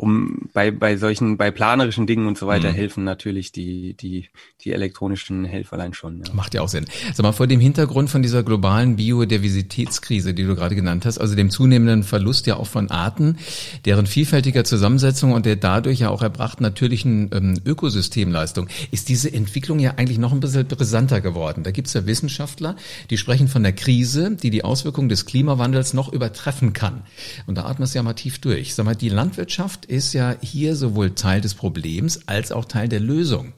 um 0.02 0.50
bei, 0.54 0.72
bei 0.72 0.98
solchen, 0.98 1.38
bei 1.38 1.52
planerischen 1.52 2.08
Dingen 2.08 2.26
und 2.26 2.36
so 2.36 2.48
weiter 2.48 2.72
mhm. 2.72 2.76
helfen 2.76 3.04
natürlich 3.04 3.52
die, 3.52 3.94
die, 3.94 4.30
die 4.62 4.74
elektronischen 4.74 5.46
Helferlein 5.46 5.94
schon. 5.94 6.24
Ja. 6.26 6.34
Macht 6.34 6.56
ja 6.56 6.62
auch 6.62 6.70
Sinn. 6.70 6.86
Sag 7.14 7.22
mal, 7.22 7.34
vor 7.34 7.46
dem 7.46 7.60
Hintergrund 7.60 8.10
von 8.10 8.24
dieser 8.24 8.42
globalen 8.42 8.96
Biodiversitätskrise, 8.96 10.34
die 10.34 10.44
du 10.44 10.56
gerade 10.56 10.74
genannt 10.74 11.06
hast, 11.06 11.20
also 11.20 11.36
dem 11.36 11.52
zunehmenden 11.52 12.04
Verlust 12.04 12.48
ja 12.48 12.56
auch 12.56 12.66
von 12.66 12.90
Arten, 12.90 13.38
deren 13.86 14.08
vielfältiger 14.08 14.64
Zusammensetzung 14.64 15.34
und 15.34 15.46
der 15.46 15.56
dadurch 15.56 16.00
ja 16.00 16.10
auch 16.10 16.24
erbrachten 16.24 16.64
natürlichen 16.64 17.30
ähm, 17.32 17.62
Ökosystemleistung, 17.64 18.70
ist 18.90 19.08
diese 19.08 19.32
Entwicklung 19.32 19.78
ja 19.78 19.96
eigentlich 19.98 20.18
noch 20.18 20.32
ein 20.32 20.40
bisschen 20.40 20.66
brisanter 20.66 21.22
geworden. 21.22 21.62
Da 21.62 21.70
gibt's 21.70 21.94
ja 21.94 22.08
Wissenschaftler, 22.08 22.76
die 23.12 23.20
sprechen 23.20 23.48
von 23.48 23.62
der 23.62 23.74
Krise, 23.74 24.36
die 24.36 24.50
die 24.50 24.64
Auswirkungen 24.64 25.10
des 25.10 25.28
Klimawandels 25.28 25.94
noch 25.94 26.12
übertreffen 26.12 26.74
kann. 26.74 27.04
Und 27.46 27.60
da 27.60 27.66
atmen 27.66 27.84
es 27.84 27.94
ja 27.94 28.02
mal 28.02 28.14
tief 28.14 28.40
durch. 28.40 28.74
Sag 28.74 28.86
mal, 28.86 28.96
die 28.96 29.10
Landwirtschaft 29.10 29.91
ist 29.92 30.14
ja 30.14 30.36
hier 30.42 30.76
sowohl 30.76 31.12
Teil 31.12 31.42
des 31.42 31.54
Problems 31.54 32.28
als 32.28 32.52
auch 32.52 32.66
Teil 32.66 32.88
der 32.88 33.02
Lösung. 33.02 33.54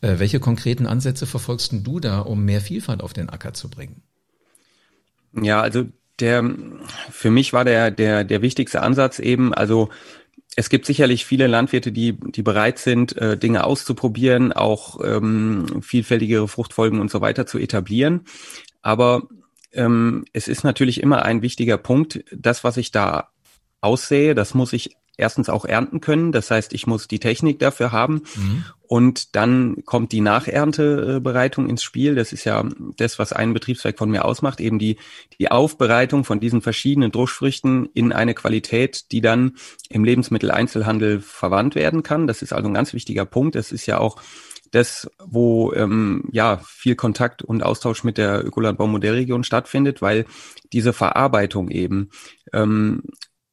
Äh, 0.00 0.18
welche 0.18 0.38
konkreten 0.38 0.86
Ansätze 0.86 1.26
verfolgst 1.26 1.72
du 1.72 2.00
da, 2.00 2.20
um 2.20 2.44
mehr 2.44 2.60
Vielfalt 2.60 3.02
auf 3.02 3.12
den 3.12 3.28
Acker 3.28 3.54
zu 3.54 3.68
bringen? 3.68 4.02
Ja, 5.32 5.60
also 5.60 5.86
der, 6.20 6.48
für 7.10 7.30
mich 7.32 7.52
war 7.52 7.64
der, 7.64 7.90
der, 7.90 8.22
der 8.22 8.40
wichtigste 8.40 8.82
Ansatz 8.82 9.18
eben, 9.18 9.52
also 9.52 9.88
es 10.54 10.70
gibt 10.70 10.86
sicherlich 10.86 11.24
viele 11.24 11.48
Landwirte, 11.48 11.90
die, 11.90 12.12
die 12.12 12.42
bereit 12.42 12.78
sind, 12.78 13.16
äh, 13.16 13.36
Dinge 13.36 13.64
auszuprobieren, 13.64 14.52
auch 14.52 15.00
ähm, 15.04 15.82
vielfältigere 15.82 16.46
Fruchtfolgen 16.46 17.00
und 17.00 17.10
so 17.10 17.20
weiter 17.20 17.46
zu 17.46 17.58
etablieren. 17.58 18.26
Aber 18.80 19.24
ähm, 19.72 20.24
es 20.32 20.46
ist 20.46 20.62
natürlich 20.62 21.02
immer 21.02 21.24
ein 21.24 21.42
wichtiger 21.42 21.78
Punkt, 21.78 22.24
das, 22.30 22.62
was 22.62 22.76
ich 22.76 22.92
da 22.92 23.30
aussähe, 23.80 24.36
das 24.36 24.54
muss 24.54 24.72
ich 24.72 24.96
erstens 25.16 25.48
auch 25.48 25.64
ernten 25.64 26.00
können. 26.00 26.32
Das 26.32 26.50
heißt, 26.50 26.72
ich 26.72 26.86
muss 26.86 27.08
die 27.08 27.20
Technik 27.20 27.58
dafür 27.58 27.92
haben. 27.92 28.22
Mhm. 28.36 28.64
Und 28.86 29.34
dann 29.34 29.84
kommt 29.84 30.12
die 30.12 30.20
Nacherntebereitung 30.20 31.68
ins 31.68 31.82
Spiel. 31.82 32.14
Das 32.14 32.32
ist 32.32 32.44
ja 32.44 32.64
das, 32.96 33.18
was 33.18 33.32
einen 33.32 33.54
Betriebszweig 33.54 33.98
von 33.98 34.10
mir 34.10 34.24
ausmacht, 34.24 34.60
eben 34.60 34.78
die, 34.78 34.98
die 35.38 35.50
Aufbereitung 35.50 36.24
von 36.24 36.38
diesen 36.38 36.60
verschiedenen 36.60 37.10
Druschfrüchten 37.10 37.88
in 37.94 38.12
eine 38.12 38.34
Qualität, 38.34 39.10
die 39.12 39.20
dann 39.20 39.56
im 39.88 40.04
Lebensmitteleinzelhandel 40.04 41.20
verwandt 41.20 41.74
werden 41.74 42.02
kann. 42.02 42.26
Das 42.26 42.42
ist 42.42 42.52
also 42.52 42.68
ein 42.68 42.74
ganz 42.74 42.92
wichtiger 42.92 43.24
Punkt. 43.24 43.54
Das 43.54 43.72
ist 43.72 43.86
ja 43.86 43.98
auch 43.98 44.20
das, 44.74 45.08
wo 45.24 45.72
ähm, 45.72 46.24
ja 46.32 46.60
viel 46.64 46.96
Kontakt 46.96 47.42
und 47.42 47.62
Austausch 47.62 48.02
mit 48.02 48.18
der 48.18 48.44
Ökolandbaumodellregion 48.44 49.44
stattfindet, 49.44 50.02
weil 50.02 50.26
diese 50.72 50.92
Verarbeitung 50.92 51.70
eben 51.70 52.10
ähm, 52.52 53.02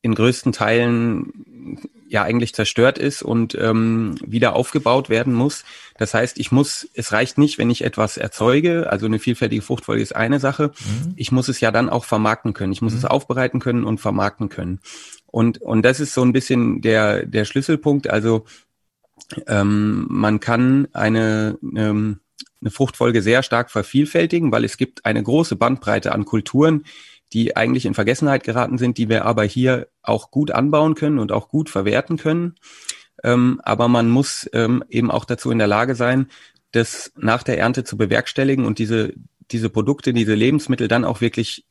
in 0.02 0.16
größten 0.16 0.52
Teilen 0.52 1.78
ja 2.08 2.24
eigentlich 2.24 2.54
zerstört 2.54 2.98
ist 2.98 3.24
und 3.24 3.56
ähm, 3.56 4.16
wieder 4.26 4.56
aufgebaut 4.56 5.10
werden 5.10 5.34
muss. 5.34 5.64
Das 5.98 6.14
heißt, 6.14 6.40
ich 6.40 6.52
muss, 6.52 6.90
es 6.94 7.14
reicht 7.14 7.38
nicht, 7.38 7.58
wenn 7.58 7.70
ich 7.70 7.84
etwas 7.84 8.18
erzeuge, 8.18 8.90
also 8.90 9.06
eine 9.06 9.20
vielfältige 9.20 9.62
Fruchtfolge 9.62 10.02
ist 10.02 10.16
eine 10.16 10.40
Sache, 10.40 10.72
mhm. 10.80 11.14
ich 11.16 11.32
muss 11.32 11.48
es 11.48 11.62
ja 11.62 11.72
dann 11.72 11.90
auch 11.90 12.04
vermarkten 12.04 12.54
können. 12.54 12.74
Ich 12.74 12.82
muss 12.82 12.94
mhm. 12.94 13.00
es 13.00 13.06
aufbereiten 13.06 13.60
können 13.60 13.86
und 13.86 14.00
vermarkten 14.00 14.50
können. 14.50 14.80
Und, 15.28 15.62
und 15.62 15.84
das 15.84 16.02
ist 16.02 16.14
so 16.14 16.22
ein 16.24 16.34
bisschen 16.34 16.82
der, 16.82 17.26
der 17.26 17.46
Schlüsselpunkt. 17.46 18.10
Also 18.10 18.46
ähm, 19.48 20.06
man 20.10 20.42
kann 20.42 20.90
eine, 20.92 21.58
ähm, 21.76 22.20
eine 22.60 22.72
Fruchtfolge 22.72 23.22
sehr 23.22 23.44
stark 23.44 23.72
vervielfältigen, 23.72 24.52
weil 24.52 24.66
es 24.66 24.76
gibt 24.76 25.06
eine 25.06 25.24
große 25.24 25.56
Bandbreite 25.56 26.12
an 26.12 26.26
Kulturen, 26.26 26.84
die 27.34 27.56
eigentlich 27.56 27.86
in 27.86 27.94
Vergessenheit 27.94 28.44
geraten 28.44 28.78
sind, 28.78 28.98
die 28.98 29.10
wir 29.10 29.26
aber 29.26 29.44
hier 29.44 29.88
auch 30.02 30.32
gut 30.32 30.52
anbauen 30.52 30.96
können 30.96 31.20
und 31.20 31.32
auch 31.32 31.50
gut 31.50 31.70
verwerten 31.70 32.18
können. 32.18 32.56
Ähm, 33.24 33.62
aber 33.64 33.88
man 33.88 34.10
muss 34.10 34.50
ähm, 34.54 34.84
eben 34.90 35.12
auch 35.12 35.26
dazu 35.26 35.52
in 35.52 35.60
der 35.60 35.68
Lage 35.68 35.96
sein, 35.96 36.28
das 36.72 37.12
nach 37.16 37.44
der 37.44 37.58
Ernte 37.60 37.84
zu 37.84 37.98
bewerkstelligen 37.98 38.66
und 38.66 38.80
diese, 38.80 39.14
diese 39.52 39.70
Produkte, 39.70 40.14
diese 40.14 40.34
Lebensmittel 40.34 40.88
dann 40.88 41.06
auch 41.06 41.22
wirklich 41.22 41.66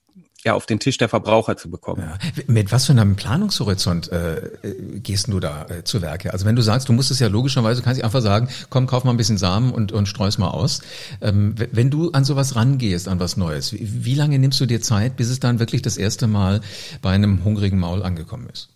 ja 0.45 0.55
auf 0.55 0.67
den 0.67 0.81
Tisch 0.81 0.97
der 0.97 1.09
Verbraucher 1.09 1.57
zu 1.57 1.71
bekommen. 1.71 2.03
Ja. 2.03 2.19
Mit 2.47 2.73
was 2.73 2.87
für 2.87 2.93
einem 2.93 3.17
Planungshorizont 3.17 4.11
äh, 4.11 4.51
gehst 4.95 5.29
du 5.29 5.41
da 5.41 5.67
äh, 5.69 5.85
zu 5.85 6.03
Werke? 6.03 6.33
Also 6.33 6.47
wenn 6.47 6.57
du 6.57 6.63
sagst, 6.63 6.89
du 6.89 6.93
musst 6.93 7.11
es 7.11 7.19
ja 7.19 7.29
logischerweise, 7.29 7.83
kannst 7.83 8.01
du 8.01 8.05
einfach 8.05 8.23
sagen, 8.23 8.49
komm, 8.71 8.87
kauf 8.87 9.05
mal 9.05 9.11
ein 9.11 9.17
bisschen 9.17 9.39
Samen 9.39 9.73
und, 9.73 9.93
und 9.93 10.07
streus 10.07 10.39
mal 10.39 10.49
aus. 10.49 10.81
Ähm, 11.21 11.55
wenn 11.73 11.91
du 11.91 12.11
an 12.13 12.25
sowas 12.25 12.57
rangehst, 12.57 13.09
an 13.09 13.21
was 13.21 13.37
Neues, 13.37 13.73
wie, 13.73 14.05
wie 14.05 14.15
lange 14.15 14.39
nimmst 14.39 14.61
du 14.61 14.67
dir 14.67 14.81
Zeit, 14.81 15.17
bis 15.17 15.29
es 15.29 15.41
dann 15.41 15.59
wirklich 15.59 15.83
das 15.83 15.97
erste 15.97 16.27
Mal 16.27 16.61
bei 17.03 17.11
einem 17.11 17.45
hungrigen 17.45 17.79
Maul 17.79 18.03
angekommen 18.03 18.49
ist? 18.53 18.71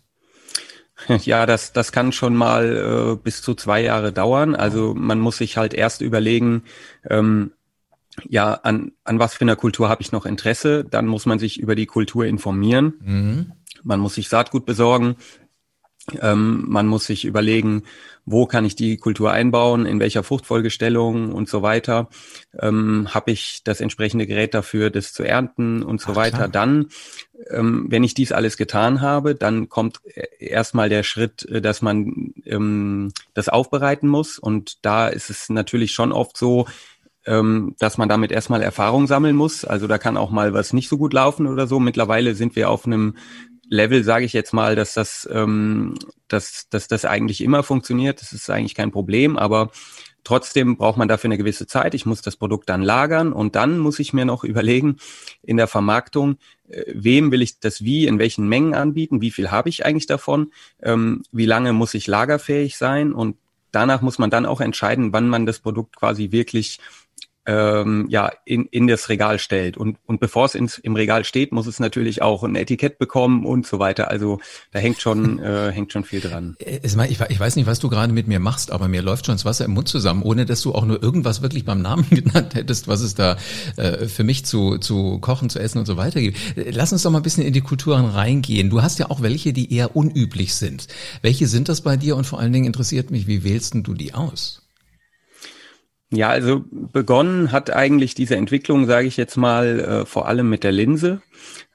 Ja, 1.24 1.44
das, 1.44 1.72
das 1.72 1.92
kann 1.92 2.12
schon 2.12 2.36
mal 2.36 3.16
äh, 3.16 3.16
bis 3.16 3.42
zu 3.42 3.54
zwei 3.54 3.82
Jahre 3.82 4.12
dauern. 4.12 4.54
Also 4.54 4.94
man 4.94 5.18
muss 5.18 5.38
sich 5.38 5.56
halt 5.56 5.74
erst 5.74 6.00
überlegen, 6.00 6.62
ähm, 7.10 7.50
ja, 8.28 8.54
an, 8.54 8.92
an 9.04 9.18
was 9.18 9.34
für 9.34 9.42
einer 9.42 9.56
Kultur 9.56 9.88
habe 9.88 10.02
ich 10.02 10.12
noch 10.12 10.26
Interesse? 10.26 10.84
Dann 10.84 11.06
muss 11.06 11.26
man 11.26 11.38
sich 11.38 11.58
über 11.58 11.74
die 11.74 11.86
Kultur 11.86 12.26
informieren. 12.26 12.94
Mhm. 13.00 13.52
Man 13.82 14.00
muss 14.00 14.14
sich 14.14 14.28
Saatgut 14.28 14.66
besorgen. 14.66 15.16
Ähm, 16.20 16.64
man 16.68 16.86
muss 16.86 17.06
sich 17.06 17.24
überlegen, 17.24 17.84
wo 18.26 18.46
kann 18.46 18.66
ich 18.66 18.76
die 18.76 18.98
Kultur 18.98 19.32
einbauen, 19.32 19.86
in 19.86 20.00
welcher 20.00 20.22
Fruchtfolgestellung 20.22 21.32
und 21.32 21.48
so 21.48 21.62
weiter. 21.62 22.08
Ähm, 22.58 23.08
habe 23.14 23.30
ich 23.30 23.62
das 23.64 23.80
entsprechende 23.80 24.26
Gerät 24.26 24.52
dafür, 24.52 24.90
das 24.90 25.14
zu 25.14 25.22
ernten 25.22 25.82
und 25.82 26.02
so 26.02 26.12
Ach, 26.12 26.16
weiter. 26.16 26.36
Klar. 26.36 26.48
Dann, 26.48 26.88
ähm, 27.50 27.86
wenn 27.88 28.04
ich 28.04 28.12
dies 28.12 28.32
alles 28.32 28.58
getan 28.58 29.00
habe, 29.00 29.34
dann 29.34 29.70
kommt 29.70 30.00
erstmal 30.38 30.90
der 30.90 31.04
Schritt, 31.04 31.46
äh, 31.46 31.62
dass 31.62 31.80
man 31.80 32.34
ähm, 32.44 33.12
das 33.32 33.48
aufbereiten 33.48 34.08
muss. 34.08 34.38
Und 34.38 34.84
da 34.84 35.08
ist 35.08 35.30
es 35.30 35.48
natürlich 35.48 35.92
schon 35.92 36.12
oft 36.12 36.36
so, 36.36 36.66
ähm, 37.26 37.74
dass 37.78 37.98
man 37.98 38.08
damit 38.08 38.32
erstmal 38.32 38.62
Erfahrung 38.62 39.06
sammeln 39.06 39.36
muss. 39.36 39.64
Also 39.64 39.86
da 39.86 39.98
kann 39.98 40.16
auch 40.16 40.30
mal 40.30 40.52
was 40.52 40.72
nicht 40.72 40.88
so 40.88 40.98
gut 40.98 41.12
laufen 41.12 41.46
oder 41.46 41.66
so. 41.66 41.80
Mittlerweile 41.80 42.34
sind 42.34 42.56
wir 42.56 42.70
auf 42.70 42.86
einem 42.86 43.16
Level, 43.68 44.04
sage 44.04 44.24
ich 44.24 44.32
jetzt 44.32 44.52
mal, 44.52 44.76
dass 44.76 44.94
das, 44.94 45.28
ähm, 45.32 45.94
dass, 46.28 46.68
dass 46.68 46.88
das 46.88 47.04
eigentlich 47.04 47.40
immer 47.40 47.62
funktioniert. 47.62 48.20
Das 48.20 48.32
ist 48.32 48.50
eigentlich 48.50 48.74
kein 48.74 48.90
Problem, 48.90 49.38
aber 49.38 49.70
trotzdem 50.22 50.76
braucht 50.76 50.98
man 50.98 51.08
dafür 51.08 51.28
eine 51.28 51.38
gewisse 51.38 51.66
Zeit. 51.66 51.94
Ich 51.94 52.06
muss 52.06 52.22
das 52.22 52.36
Produkt 52.36 52.68
dann 52.68 52.82
lagern 52.82 53.32
und 53.32 53.56
dann 53.56 53.78
muss 53.78 53.98
ich 53.98 54.12
mir 54.12 54.24
noch 54.24 54.44
überlegen 54.44 54.96
in 55.42 55.56
der 55.56 55.66
Vermarktung, 55.66 56.36
äh, 56.68 56.84
wem 56.94 57.30
will 57.30 57.42
ich 57.42 57.60
das 57.60 57.82
wie, 57.82 58.06
in 58.06 58.18
welchen 58.18 58.48
Mengen 58.48 58.74
anbieten, 58.74 59.20
wie 59.20 59.30
viel 59.30 59.50
habe 59.50 59.68
ich 59.68 59.86
eigentlich 59.86 60.06
davon, 60.06 60.52
ähm, 60.82 61.22
wie 61.32 61.46
lange 61.46 61.72
muss 61.72 61.94
ich 61.94 62.06
lagerfähig 62.06 62.76
sein 62.76 63.12
und 63.12 63.36
danach 63.70 64.02
muss 64.02 64.18
man 64.18 64.30
dann 64.30 64.46
auch 64.46 64.60
entscheiden, 64.60 65.12
wann 65.12 65.28
man 65.28 65.46
das 65.46 65.60
Produkt 65.60 65.96
quasi 65.96 66.30
wirklich 66.30 66.78
ähm, 67.46 68.06
ja 68.08 68.30
in, 68.44 68.66
in 68.66 68.86
das 68.86 69.08
Regal 69.08 69.38
stellt. 69.38 69.76
Und, 69.76 69.98
und 70.06 70.20
bevor 70.20 70.46
es 70.46 70.54
ins, 70.54 70.78
im 70.78 70.94
Regal 70.94 71.24
steht, 71.24 71.52
muss 71.52 71.66
es 71.66 71.80
natürlich 71.80 72.22
auch 72.22 72.42
ein 72.42 72.56
Etikett 72.56 72.98
bekommen 72.98 73.44
und 73.44 73.66
so 73.66 73.78
weiter. 73.78 74.10
Also 74.10 74.40
da 74.72 74.78
hängt 74.78 75.00
schon, 75.00 75.38
äh, 75.42 75.70
hängt 75.72 75.92
schon 75.92 76.04
viel 76.04 76.20
dran. 76.20 76.56
Äh, 76.58 76.80
ich, 76.82 77.20
ich 77.20 77.40
weiß 77.40 77.56
nicht, 77.56 77.66
was 77.66 77.78
du 77.78 77.88
gerade 77.88 78.12
mit 78.12 78.26
mir 78.26 78.40
machst, 78.40 78.70
aber 78.70 78.88
mir 78.88 79.02
läuft 79.02 79.26
schon 79.26 79.34
das 79.34 79.44
Wasser 79.44 79.64
im 79.64 79.72
Mund 79.72 79.88
zusammen, 79.88 80.22
ohne 80.22 80.46
dass 80.46 80.62
du 80.62 80.74
auch 80.74 80.86
nur 80.86 81.02
irgendwas 81.02 81.42
wirklich 81.42 81.64
beim 81.64 81.82
Namen 81.82 82.06
genannt 82.10 82.54
hättest, 82.54 82.88
was 82.88 83.00
es 83.00 83.14
da 83.14 83.36
äh, 83.76 84.06
für 84.06 84.24
mich 84.24 84.44
zu, 84.44 84.78
zu 84.78 85.18
kochen, 85.18 85.50
zu 85.50 85.58
essen 85.58 85.78
und 85.78 85.86
so 85.86 85.96
weiter 85.96 86.20
gibt. 86.20 86.38
Äh, 86.56 86.70
lass 86.70 86.92
uns 86.92 87.02
doch 87.02 87.10
mal 87.10 87.18
ein 87.18 87.24
bisschen 87.24 87.44
in 87.44 87.52
die 87.52 87.60
Kulturen 87.60 88.06
reingehen. 88.06 88.70
Du 88.70 88.82
hast 88.82 88.98
ja 88.98 89.10
auch 89.10 89.22
welche, 89.22 89.52
die 89.52 89.72
eher 89.72 89.96
unüblich 89.96 90.54
sind. 90.54 90.88
Welche 91.22 91.46
sind 91.46 91.68
das 91.68 91.82
bei 91.82 91.96
dir 91.96 92.16
und 92.16 92.26
vor 92.26 92.40
allen 92.40 92.52
Dingen 92.52 92.66
interessiert 92.66 93.10
mich, 93.10 93.26
wie 93.26 93.44
wählst 93.44 93.74
du 93.74 93.94
die 93.94 94.14
aus? 94.14 94.63
Ja, 96.10 96.28
also 96.28 96.64
begonnen 96.70 97.50
hat 97.50 97.70
eigentlich 97.70 98.14
diese 98.14 98.36
Entwicklung, 98.36 98.86
sage 98.86 99.06
ich 99.06 99.16
jetzt 99.16 99.36
mal, 99.36 99.80
äh, 99.80 100.06
vor 100.06 100.28
allem 100.28 100.48
mit 100.48 100.62
der 100.62 100.72
Linse. 100.72 101.22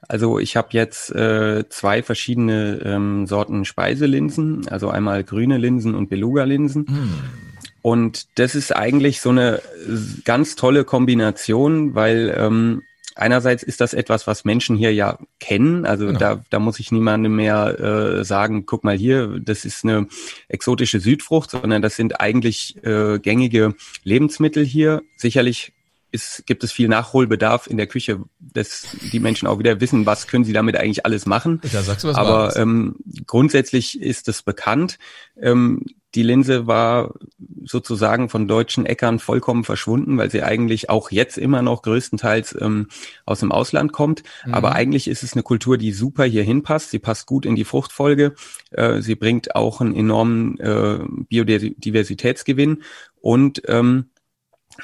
Also 0.08 0.38
ich 0.38 0.56
habe 0.56 0.68
jetzt 0.72 1.14
äh, 1.14 1.68
zwei 1.68 2.02
verschiedene 2.02 2.80
ähm, 2.84 3.26
Sorten 3.26 3.64
Speiselinsen, 3.64 4.66
also 4.68 4.88
einmal 4.88 5.24
grüne 5.24 5.58
Linsen 5.58 5.94
und 5.94 6.08
Beluga-Linsen. 6.08 6.82
Mm. 6.82 7.14
Und 7.82 8.38
das 8.38 8.54
ist 8.54 8.74
eigentlich 8.74 9.20
so 9.20 9.30
eine 9.30 9.60
ganz 10.24 10.56
tolle 10.56 10.84
Kombination, 10.84 11.94
weil 11.94 12.34
ähm, 12.36 12.82
einerseits 13.20 13.62
ist 13.62 13.80
das 13.80 13.94
etwas, 13.94 14.26
was 14.26 14.44
Menschen 14.44 14.76
hier 14.76 14.92
ja 14.92 15.18
kennen. 15.38 15.84
Also 15.84 16.06
genau. 16.06 16.18
da, 16.18 16.44
da 16.50 16.58
muss 16.58 16.80
ich 16.80 16.90
niemandem 16.90 17.36
mehr 17.36 17.78
äh, 17.78 18.24
sagen, 18.24 18.66
guck 18.66 18.84
mal 18.84 18.96
hier, 18.96 19.38
das 19.40 19.64
ist 19.64 19.84
eine 19.84 20.06
exotische 20.48 21.00
Südfrucht, 21.00 21.50
sondern 21.50 21.82
das 21.82 21.96
sind 21.96 22.20
eigentlich 22.20 22.82
äh, 22.84 23.18
gängige 23.18 23.74
Lebensmittel 24.04 24.64
hier. 24.64 25.02
Sicherlich 25.16 25.72
ist, 26.12 26.46
gibt 26.46 26.64
es 26.64 26.72
viel 26.72 26.88
Nachholbedarf 26.88 27.66
in 27.66 27.76
der 27.76 27.86
Küche, 27.86 28.20
dass 28.38 28.86
die 29.12 29.20
Menschen 29.20 29.46
auch 29.48 29.58
wieder 29.58 29.80
wissen, 29.80 30.06
was 30.06 30.26
können 30.26 30.44
sie 30.44 30.52
damit 30.52 30.76
eigentlich 30.76 31.04
alles 31.04 31.26
machen. 31.26 31.60
Da 31.72 31.82
sagst 31.82 32.04
du 32.04 32.08
was 32.08 32.16
Aber 32.16 32.56
ähm, 32.56 32.96
grundsätzlich 33.26 34.00
ist 34.00 34.28
es 34.28 34.42
bekannt. 34.42 34.98
Ähm, 35.40 35.84
die 36.14 36.22
Linse 36.24 36.66
war 36.66 37.14
sozusagen 37.64 38.28
von 38.28 38.48
deutschen 38.48 38.84
Äckern 38.84 39.20
vollkommen 39.20 39.62
verschwunden, 39.62 40.18
weil 40.18 40.30
sie 40.30 40.42
eigentlich 40.42 40.90
auch 40.90 41.10
jetzt 41.10 41.38
immer 41.38 41.62
noch 41.62 41.82
größtenteils 41.82 42.56
ähm, 42.60 42.88
aus 43.26 43.40
dem 43.40 43.52
Ausland 43.52 43.92
kommt. 43.92 44.24
Mhm. 44.44 44.54
Aber 44.54 44.72
eigentlich 44.74 45.06
ist 45.06 45.22
es 45.22 45.34
eine 45.34 45.44
Kultur, 45.44 45.78
die 45.78 45.92
super 45.92 46.24
hier 46.24 46.42
hinpasst. 46.42 46.90
Sie 46.90 46.98
passt 46.98 47.26
gut 47.26 47.46
in 47.46 47.54
die 47.54 47.64
Fruchtfolge. 47.64 48.34
Äh, 48.72 49.02
sie 49.02 49.14
bringt 49.14 49.54
auch 49.54 49.80
einen 49.80 49.94
enormen 49.94 50.58
äh, 50.58 50.98
Biodiversitätsgewinn 51.28 52.82
und 53.20 53.62
ähm, 53.66 54.06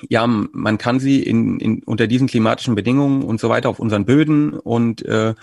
ja, 0.08 0.26
man 0.26 0.78
kann 0.78 1.00
sie 1.00 1.22
in, 1.22 1.60
in 1.60 1.82
unter 1.84 2.06
diesen 2.06 2.26
klimatischen 2.26 2.74
Bedingungen 2.74 3.22
und 3.22 3.40
so 3.40 3.48
weiter 3.48 3.68
auf 3.68 3.78
unseren 3.78 4.04
Böden 4.04 4.54
und 4.54 5.04
äh, 5.04 5.34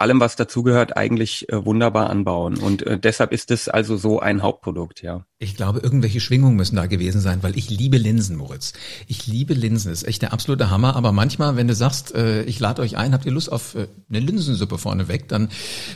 allem, 0.00 0.20
was 0.20 0.36
dazugehört, 0.36 0.96
eigentlich 0.96 1.48
äh, 1.48 1.64
wunderbar 1.64 2.10
anbauen. 2.10 2.56
Und 2.56 2.86
äh, 2.86 2.98
deshalb 2.98 3.32
ist 3.32 3.50
es 3.50 3.68
also 3.68 3.96
so 3.96 4.20
ein 4.20 4.42
Hauptprodukt, 4.42 5.02
ja. 5.02 5.24
Ich 5.38 5.56
glaube, 5.56 5.80
irgendwelche 5.80 6.20
Schwingungen 6.20 6.56
müssen 6.56 6.76
da 6.76 6.86
gewesen 6.86 7.20
sein, 7.20 7.42
weil 7.42 7.56
ich 7.56 7.70
liebe 7.70 7.96
Linsen, 7.96 8.36
Moritz. 8.36 8.72
Ich 9.06 9.26
liebe 9.26 9.54
Linsen, 9.54 9.90
das 9.90 10.02
ist 10.02 10.08
echt 10.08 10.22
der 10.22 10.32
absolute 10.32 10.70
Hammer. 10.70 10.96
Aber 10.96 11.12
manchmal, 11.12 11.56
wenn 11.56 11.68
du 11.68 11.74
sagst, 11.74 12.14
äh, 12.14 12.42
ich 12.42 12.60
lade 12.60 12.82
euch 12.82 12.96
ein, 12.96 13.12
habt 13.12 13.26
ihr 13.26 13.32
Lust 13.32 13.50
auf 13.50 13.76
eine 13.76 14.20
Linsensuppe 14.20 14.78
vorneweg, 14.78 15.28
dann 15.28 15.48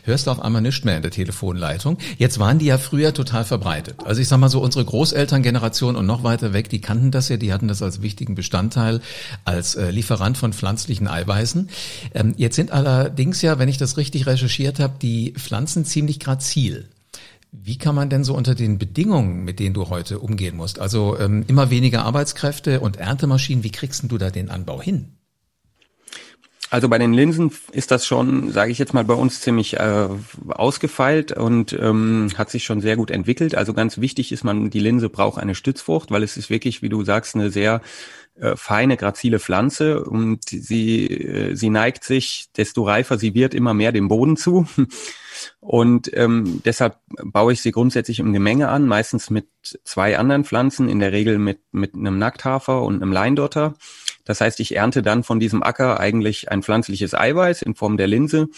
hörst 0.05 0.27
du 0.27 0.31
auf 0.31 0.41
einmal 0.41 0.63
nichts 0.63 0.85
mehr 0.85 0.97
in 0.97 1.03
der 1.03 1.11
Telefonleitung. 1.11 1.99
Jetzt 2.19 2.39
waren 2.39 2.59
die 2.59 2.67
ja 2.67 2.79
früher 2.79 3.13
total 3.13 3.45
verbreitet. 3.45 3.97
Also 4.05 4.21
ich 4.21 4.29
sag 4.29 4.39
mal 4.39 4.49
so, 4.49 4.61
unsere 4.61 4.85
Großelterngeneration 4.85 5.97
und 5.97 6.07
noch 6.07 6.25
weiter 6.25 6.53
weg, 6.53 6.69
die 6.69 6.81
kannten 6.81 7.11
das 7.11 7.29
ja, 7.29 7.37
die 7.37 7.53
hatten 7.53 7.69
das 7.69 7.83
als 7.83 8.03
wichtigen 8.03 8.35
Bestandteil, 8.35 9.01
als 9.45 9.77
Lieferant 9.77 10.39
von 10.39 10.53
pflanzlichen 10.53 11.09
Eiweißen. 11.09 11.69
Ähm, 12.15 12.35
jetzt 12.37 12.57
sind 12.57 12.71
allerdings 12.71 13.43
ja, 13.43 13.59
wenn 13.59 13.69
ich 13.69 13.79
das 13.79 13.94
richtig 13.97 14.27
recherchiert 14.27 14.79
habe, 14.81 14.95
die 15.01 15.33
Pflanzen 15.33 15.85
ziemlich 15.85 16.21
grazil. 16.21 16.89
Wie 17.53 17.79
kann 17.79 17.95
man 17.95 18.11
denn 18.11 18.25
so 18.25 18.35
unter 18.35 18.55
den 18.55 18.79
Bedingungen, 18.79 19.45
mit 19.45 19.61
denen 19.61 19.75
du 19.75 19.89
heute 19.89 20.19
umgehen 20.19 20.57
musst, 20.57 20.81
also 20.81 21.17
ähm, 21.19 21.45
immer 21.47 21.71
weniger 21.71 22.05
Arbeitskräfte 22.05 22.81
und 22.81 22.97
Erntemaschinen, 22.97 23.63
wie 23.63 23.71
kriegst 23.71 24.03
du 24.07 24.19
da 24.19 24.31
den 24.31 24.51
Anbau 24.51 24.83
hin? 24.83 25.13
Also 26.75 26.89
bei 26.89 26.99
den 26.99 27.13
Linsen 27.13 27.53
ist 27.71 27.93
das 27.93 28.05
schon, 28.05 28.51
sage 28.51 28.73
ich 28.73 28.79
jetzt 28.79 28.95
mal, 28.95 29.05
bei 29.05 29.15
uns 29.15 29.41
ziemlich 29.41 29.75
äh, 29.75 30.09
ausgefeilt 30.49 31.31
und 31.31 31.73
ähm, 31.75 32.31
hat 32.37 32.51
sich 32.51 32.65
schon 32.65 32.81
sehr 32.81 32.97
gut 32.97 33.13
entwickelt. 33.13 33.55
Also 33.55 33.75
ganz 33.75 33.99
wichtig 33.99 34.33
ist 34.33 34.43
man, 34.43 34.71
die 34.71 34.81
Linse 34.81 35.09
braucht 35.09 35.39
eine 35.39 35.55
Stützfrucht, 35.55 36.11
weil 36.11 36.25
es 36.25 36.37
ist 36.37 36.51
wirklich, 36.51 36.83
wie 36.83 36.89
du 36.89 37.05
sagst, 37.05 37.37
eine 37.37 37.51
sehr 37.51 37.81
äh, 38.39 38.57
feine, 38.57 38.97
grazile 38.97 39.39
Pflanze 39.39 40.05
und 40.05 40.49
sie, 40.49 41.07
äh, 41.07 41.55
sie 41.55 41.71
neigt 41.71 42.05
sich, 42.05 42.47
desto 42.57 42.83
reifer 42.83 43.19
sie 43.19 43.35
wird, 43.35 43.55
immer 43.55 43.75
mehr 43.75 43.93
dem 43.93 44.09
Boden 44.09 44.37
zu. 44.37 44.67
Und 45.61 46.11
ähm, 46.17 46.63
deshalb 46.65 46.99
baue 47.23 47.53
ich 47.53 47.61
sie 47.61 47.73
grundsätzlich 47.73 48.21
im 48.21 48.33
Gemenge 48.33 48.69
an, 48.69 48.87
meistens 48.87 49.31
mit 49.31 49.47
zwei 49.85 50.17
anderen 50.17 50.45
Pflanzen, 50.45 50.89
in 50.89 51.01
der 51.01 51.13
Regel 51.13 51.39
mit, 51.39 51.61
mit 51.73 51.95
einem 51.95 52.19
Nackthafer 52.19 52.83
und 52.83 53.03
einem 53.03 53.13
Leindotter. 53.13 53.75
Das 54.25 54.41
heißt, 54.41 54.61
ich 54.61 54.77
ernte 54.77 55.03
dann 55.03 55.23
von 55.23 55.41
diesem 55.41 55.63
Acker 55.63 56.01
eigentlich 56.01 56.51
ein 56.51 56.63
pflanzliches 56.63 57.15
Eiweiß 57.15 57.63
in 57.63 57.75
Form 57.75 57.97
der 57.97 58.07
Linse, 58.07 58.49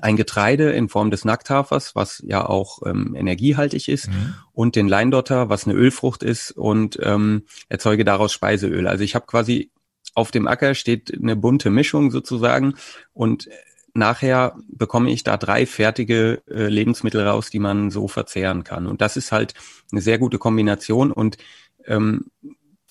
ein 0.00 0.16
Getreide 0.16 0.70
in 0.70 0.88
Form 0.88 1.10
des 1.10 1.24
Nackthafers, 1.24 1.94
was 1.94 2.22
ja 2.26 2.46
auch 2.46 2.80
ähm, 2.86 3.14
energiehaltig 3.14 3.88
ist, 3.88 4.08
mhm. 4.08 4.34
und 4.52 4.76
den 4.76 4.88
Leindotter, 4.88 5.48
was 5.48 5.66
eine 5.66 5.74
Ölfrucht 5.74 6.22
ist, 6.22 6.52
und 6.52 6.98
ähm, 7.02 7.44
erzeuge 7.68 8.04
daraus 8.04 8.32
Speiseöl. 8.32 8.86
Also 8.86 9.04
ich 9.04 9.14
habe 9.14 9.26
quasi 9.26 9.70
auf 10.14 10.30
dem 10.30 10.46
Acker 10.46 10.74
steht 10.74 11.12
eine 11.12 11.36
bunte 11.36 11.70
Mischung 11.70 12.10
sozusagen 12.10 12.74
und 13.12 13.48
nachher 13.94 14.56
bekomme 14.68 15.10
ich 15.10 15.24
da 15.24 15.36
drei 15.36 15.66
fertige 15.66 16.42
äh, 16.48 16.68
Lebensmittel 16.68 17.26
raus, 17.26 17.50
die 17.50 17.58
man 17.58 17.90
so 17.90 18.08
verzehren 18.08 18.64
kann. 18.64 18.86
Und 18.86 19.00
das 19.00 19.16
ist 19.16 19.32
halt 19.32 19.54
eine 19.92 20.00
sehr 20.00 20.18
gute 20.18 20.38
Kombination 20.38 21.12
und 21.12 21.36
ähm, 21.86 22.26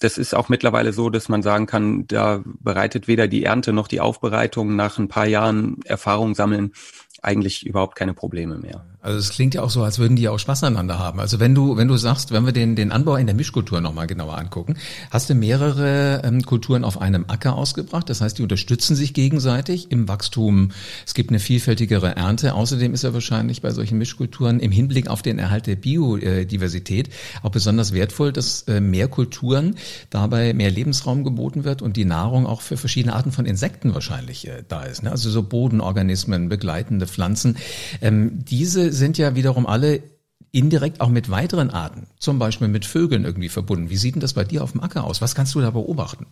das 0.03 0.17
ist 0.17 0.36
auch 0.36 0.50
mittlerweile 0.50 0.91
so, 0.91 1.10
dass 1.10 1.29
man 1.29 1.41
sagen 1.41 1.65
kann, 1.65 2.05
da 2.07 2.41
bereitet 2.45 3.07
weder 3.07 3.29
die 3.29 3.43
Ernte 3.43 3.72
noch 3.72 3.88
die 3.88 4.01
Aufbereitung 4.01 4.75
nach 4.75 4.98
ein 4.98 5.07
paar 5.07 5.27
Jahren 5.27 5.77
Erfahrung 5.86 6.36
sammeln 6.36 6.74
eigentlich 7.22 7.65
überhaupt 7.65 7.95
keine 7.95 8.13
Probleme 8.13 8.57
mehr. 8.57 8.86
Also 9.03 9.19
es 9.19 9.31
klingt 9.31 9.53
ja 9.53 9.62
auch 9.62 9.69
so, 9.69 9.83
als 9.83 10.00
würden 10.00 10.15
die 10.15 10.29
auch 10.29 10.39
Spaß 10.39 10.63
aneinander 10.63 10.98
haben. 10.98 11.19
Also 11.19 11.41
wenn 11.41 11.53
du, 11.53 11.75
wenn 11.75 11.89
du 11.89 11.98
sagst, 11.98 12.31
wenn 12.31 12.45
wir 12.45 12.53
den, 12.53 12.77
den 12.77 12.93
Anbau 12.93 13.17
in 13.17 13.27
der 13.27 13.36
Mischkultur 13.36 13.81
nochmal 13.81 14.07
genauer 14.07 14.38
angucken, 14.38 14.77
hast 15.12 15.29
du 15.29 15.36
mehrere 15.36 16.22
ähm, 16.24 16.41
Kulturen 16.43 16.86
auf 16.86 17.01
einem 17.01 17.25
Acker 17.27 17.57
ausgebracht. 17.57 18.10
Das 18.10 18.22
heißt, 18.22 18.38
die 18.38 18.43
unterstützen 18.43 18.95
sich 18.95 19.13
gegenseitig 19.13 19.91
im 19.91 20.07
Wachstum. 20.07 20.72
Es 21.05 21.13
gibt 21.13 21.31
eine 21.31 21.39
vielfältigere 21.39 22.15
Ernte. 22.15 22.53
Außerdem 22.53 22.93
ist 22.93 23.03
ja 23.03 23.13
wahrscheinlich 23.13 23.62
bei 23.62 23.72
solchen 23.72 23.98
Mischkulturen 23.98 24.62
im 24.62 24.72
Hinblick 24.72 25.10
auf 25.10 25.22
den 25.22 25.38
Erhalt 25.38 25.67
der 25.67 25.75
Biodiversität 25.75 27.10
auch 27.41 27.51
besonders 27.51 27.91
wertvoll, 27.91 28.31
dass 28.31 28.62
äh, 28.63 28.79
mehr 28.79 29.10
Kulturen 29.10 29.75
dabei 30.12 30.53
mehr 30.53 30.72
Lebensraum 30.72 31.25
geboten 31.25 31.65
wird 31.65 31.81
und 31.81 31.98
die 31.98 32.05
Nahrung 32.05 32.45
auch 32.45 32.62
für 32.62 32.77
verschiedene 32.77 33.13
Arten 33.13 33.33
von 33.33 33.45
Insekten 33.45 33.93
wahrscheinlich 33.93 34.48
äh, 34.48 34.63
da 34.65 34.83
ist. 34.83 35.03
Ne? 35.03 35.12
Also 35.12 35.29
so 35.29 35.43
Bodenorganismen, 35.43 36.48
begleitende 36.48 37.05
Pflanzen. 37.05 37.57
Ähm, 38.01 38.45
diese 38.45 38.93
sind 38.94 39.18
ja 39.18 39.36
wiederum 39.36 39.66
alle 39.66 40.04
indirekt 40.52 41.02
auch 41.02 41.10
mit 41.10 41.32
weiteren 41.32 41.72
Arten, 41.72 42.08
zum 42.20 42.40
Beispiel 42.40 42.68
mit 42.68 42.86
Vögeln 42.86 43.26
irgendwie 43.26 43.50
verbunden. 43.50 43.90
Wie 43.90 43.98
sieht 43.98 44.16
denn 44.16 44.22
das 44.22 44.34
bei 44.34 44.44
dir 44.44 44.64
auf 44.64 44.72
dem 44.72 44.82
Acker 44.82 45.04
aus? 45.04 45.22
Was 45.22 45.36
kannst 45.36 45.56
du 45.56 45.62
da 45.62 45.72
beobachten? 45.72 46.28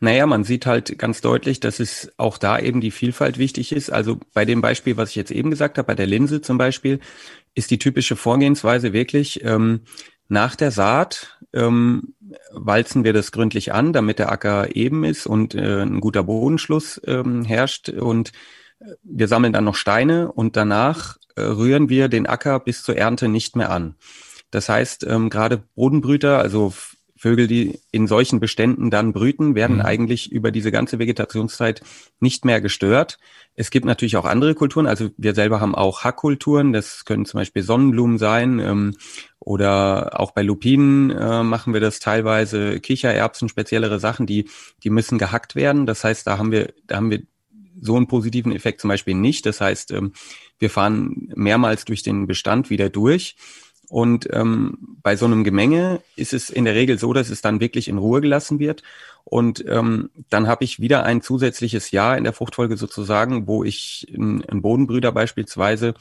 Naja, 0.00 0.26
man 0.26 0.44
sieht 0.44 0.66
halt 0.66 0.98
ganz 0.98 1.20
deutlich, 1.20 1.60
dass 1.60 1.80
es 1.80 2.12
auch 2.18 2.38
da 2.38 2.58
eben 2.58 2.80
die 2.80 2.90
Vielfalt 2.90 3.38
wichtig 3.38 3.72
ist. 3.72 3.90
Also 3.90 4.20
bei 4.32 4.44
dem 4.44 4.60
Beispiel, 4.60 4.96
was 4.96 5.10
ich 5.10 5.16
jetzt 5.16 5.30
eben 5.30 5.50
gesagt 5.50 5.78
habe, 5.78 5.86
bei 5.86 5.94
der 5.94 6.06
Linse 6.06 6.40
zum 6.40 6.58
Beispiel, 6.58 7.00
ist 7.54 7.70
die 7.70 7.78
typische 7.78 8.16
Vorgehensweise 8.16 8.92
wirklich, 8.92 9.42
ähm, 9.44 9.80
nach 10.28 10.56
der 10.56 10.70
Saat 10.70 11.38
ähm, 11.52 12.14
walzen 12.52 13.04
wir 13.04 13.12
das 13.12 13.32
gründlich 13.32 13.72
an, 13.72 13.92
damit 13.92 14.18
der 14.18 14.32
Acker 14.32 14.74
eben 14.74 15.04
ist 15.04 15.26
und 15.26 15.54
äh, 15.54 15.82
ein 15.82 16.00
guter 16.00 16.24
Bodenschluss 16.24 17.00
ähm, 17.06 17.44
herrscht. 17.44 17.88
Und 17.88 18.32
wir 19.02 19.28
sammeln 19.28 19.52
dann 19.52 19.64
noch 19.64 19.76
Steine 19.76 20.32
und 20.32 20.56
danach 20.56 21.16
äh, 21.16 21.23
rühren 21.40 21.88
wir 21.88 22.08
den 22.08 22.26
Acker 22.26 22.60
bis 22.60 22.82
zur 22.82 22.96
Ernte 22.96 23.28
nicht 23.28 23.56
mehr 23.56 23.70
an. 23.70 23.96
Das 24.50 24.68
heißt, 24.68 25.04
ähm, 25.08 25.30
gerade 25.30 25.64
Bodenbrüter, 25.74 26.38
also 26.38 26.72
Vögel, 27.16 27.46
die 27.46 27.80
in 27.90 28.06
solchen 28.06 28.38
Beständen 28.38 28.90
dann 28.90 29.14
brüten, 29.14 29.54
werden 29.54 29.76
mhm. 29.76 29.82
eigentlich 29.82 30.30
über 30.30 30.50
diese 30.50 30.70
ganze 30.70 30.98
Vegetationszeit 30.98 31.80
nicht 32.20 32.44
mehr 32.44 32.60
gestört. 32.60 33.18
Es 33.54 33.70
gibt 33.70 33.86
natürlich 33.86 34.18
auch 34.18 34.26
andere 34.26 34.54
Kulturen. 34.54 34.86
Also 34.86 35.08
wir 35.16 35.34
selber 35.34 35.58
haben 35.58 35.74
auch 35.74 36.04
Hackkulturen. 36.04 36.74
Das 36.74 37.06
können 37.06 37.24
zum 37.24 37.38
Beispiel 37.38 37.62
Sonnenblumen 37.62 38.18
sein. 38.18 38.58
Ähm, 38.58 38.96
oder 39.40 40.20
auch 40.20 40.32
bei 40.32 40.42
Lupinen 40.42 41.10
äh, 41.10 41.42
machen 41.42 41.72
wir 41.72 41.80
das 41.80 41.98
teilweise. 41.98 42.78
Kichererbsen, 42.78 43.48
speziellere 43.48 44.00
Sachen, 44.00 44.26
die, 44.26 44.50
die 44.82 44.90
müssen 44.90 45.16
gehackt 45.16 45.54
werden. 45.54 45.86
Das 45.86 46.04
heißt, 46.04 46.26
da 46.26 46.36
haben 46.36 46.52
wir, 46.52 46.74
da 46.86 46.96
haben 46.96 47.10
wir 47.10 47.22
so 47.80 47.96
einen 47.96 48.06
positiven 48.06 48.52
Effekt 48.52 48.80
zum 48.80 48.88
Beispiel 48.88 49.14
nicht. 49.14 49.46
Das 49.46 49.60
heißt, 49.60 49.92
ähm, 49.92 50.12
wir 50.58 50.70
fahren 50.70 51.32
mehrmals 51.34 51.84
durch 51.84 52.02
den 52.02 52.26
Bestand 52.26 52.70
wieder 52.70 52.88
durch. 52.88 53.36
Und 53.88 54.28
ähm, 54.32 54.78
bei 55.02 55.16
so 55.16 55.26
einem 55.26 55.44
Gemenge 55.44 56.00
ist 56.16 56.32
es 56.32 56.50
in 56.50 56.64
der 56.64 56.74
Regel 56.74 56.98
so, 56.98 57.12
dass 57.12 57.30
es 57.30 57.42
dann 57.42 57.60
wirklich 57.60 57.88
in 57.88 57.98
Ruhe 57.98 58.20
gelassen 58.20 58.58
wird. 58.58 58.82
Und 59.24 59.64
ähm, 59.68 60.10
dann 60.30 60.48
habe 60.48 60.64
ich 60.64 60.80
wieder 60.80 61.04
ein 61.04 61.22
zusätzliches 61.22 61.90
Jahr 61.90 62.16
in 62.18 62.24
der 62.24 62.32
Fruchtfolge 62.32 62.76
sozusagen, 62.76 63.46
wo 63.46 63.64
ich 63.64 64.06
einen 64.14 64.62
Bodenbrüder 64.62 65.12
beispielsweise 65.12 65.94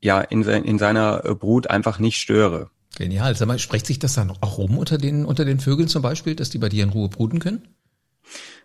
ja 0.00 0.20
in, 0.20 0.42
sein, 0.42 0.64
in 0.64 0.78
seiner 0.78 1.18
Brut 1.34 1.68
einfach 1.68 1.98
nicht 1.98 2.18
störe. 2.18 2.70
Genial. 2.96 3.36
Sag 3.36 3.46
mal, 3.48 3.58
spricht 3.58 3.86
sich 3.86 3.98
das 3.98 4.14
dann 4.14 4.32
auch 4.40 4.58
rum 4.58 4.76
unter 4.76 4.98
den, 4.98 5.24
unter 5.24 5.44
den 5.44 5.60
Vögeln 5.60 5.88
zum 5.88 6.02
Beispiel, 6.02 6.34
dass 6.34 6.50
die 6.50 6.58
bei 6.58 6.68
dir 6.68 6.84
in 6.84 6.90
Ruhe 6.90 7.08
bruten 7.08 7.38
können? 7.38 7.68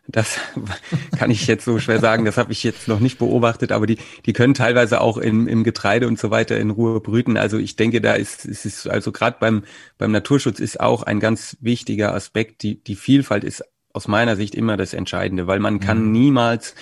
Das 0.07 0.37
kann 1.17 1.31
ich 1.31 1.47
jetzt 1.47 1.65
so 1.65 1.79
schwer 1.79 1.99
sagen. 1.99 2.25
Das 2.25 2.37
habe 2.37 2.51
ich 2.51 2.63
jetzt 2.63 2.87
noch 2.87 2.99
nicht 2.99 3.17
beobachtet, 3.19 3.71
aber 3.71 3.87
die, 3.87 3.97
die 4.25 4.33
können 4.33 4.53
teilweise 4.53 4.99
auch 4.99 5.17
im, 5.17 5.47
im 5.47 5.63
Getreide 5.63 6.07
und 6.07 6.19
so 6.19 6.29
weiter 6.29 6.59
in 6.59 6.71
Ruhe 6.71 6.99
brüten. 6.99 7.37
Also 7.37 7.57
ich 7.57 7.75
denke, 7.75 8.01
da 8.01 8.13
ist, 8.13 8.45
ist 8.45 8.65
es 8.65 8.87
also 8.87 9.11
gerade 9.11 9.37
beim, 9.39 9.63
beim 9.97 10.11
Naturschutz 10.11 10.59
ist 10.59 10.79
auch 10.79 11.03
ein 11.03 11.19
ganz 11.19 11.57
wichtiger 11.61 12.13
Aspekt. 12.13 12.63
Die, 12.63 12.83
die 12.83 12.95
Vielfalt 12.95 13.43
ist 13.43 13.63
aus 13.93 14.07
meiner 14.07 14.35
Sicht 14.35 14.55
immer 14.55 14.75
das 14.75 14.93
Entscheidende, 14.93 15.47
weil 15.47 15.59
man 15.59 15.79
kann 15.79 16.05
mhm. 16.05 16.11
niemals 16.11 16.75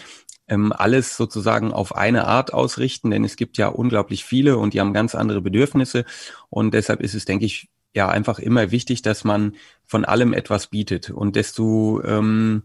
ähm, 0.48 0.74
alles 0.75 1.16
sozusagen 1.16 1.72
auf 1.72 1.96
eine 1.96 2.25
Art 2.25 2.54
ausrichten, 2.54 3.12
denn 3.12 3.24
es 3.24 3.36
gibt 3.36 3.58
ja 3.58 3.68
unglaublich 3.68 4.25
viele 4.25 4.58
und 4.58 4.74
die 4.74 4.80
haben 4.80 4.94
ganz 4.94 5.13
andere 5.13 5.41
Bedürfnisse. 5.41 6.06
Und 6.50 6.74
deshalb 6.74 7.02
ist 7.02 7.13
es, 7.13 7.26
denke 7.26 7.45
ich, 7.45 7.69
ja 7.93 8.10
einfach 8.10 8.39
immer 8.39 8.72
wichtig, 8.72 9.02
dass 9.02 9.24
man 9.24 9.56
von 9.86 10.06
allem 10.06 10.34
etwas 10.34 10.67
bietet. 10.67 11.10
Und 11.10 11.36
desto 11.36 12.02
ähm, 12.04 12.63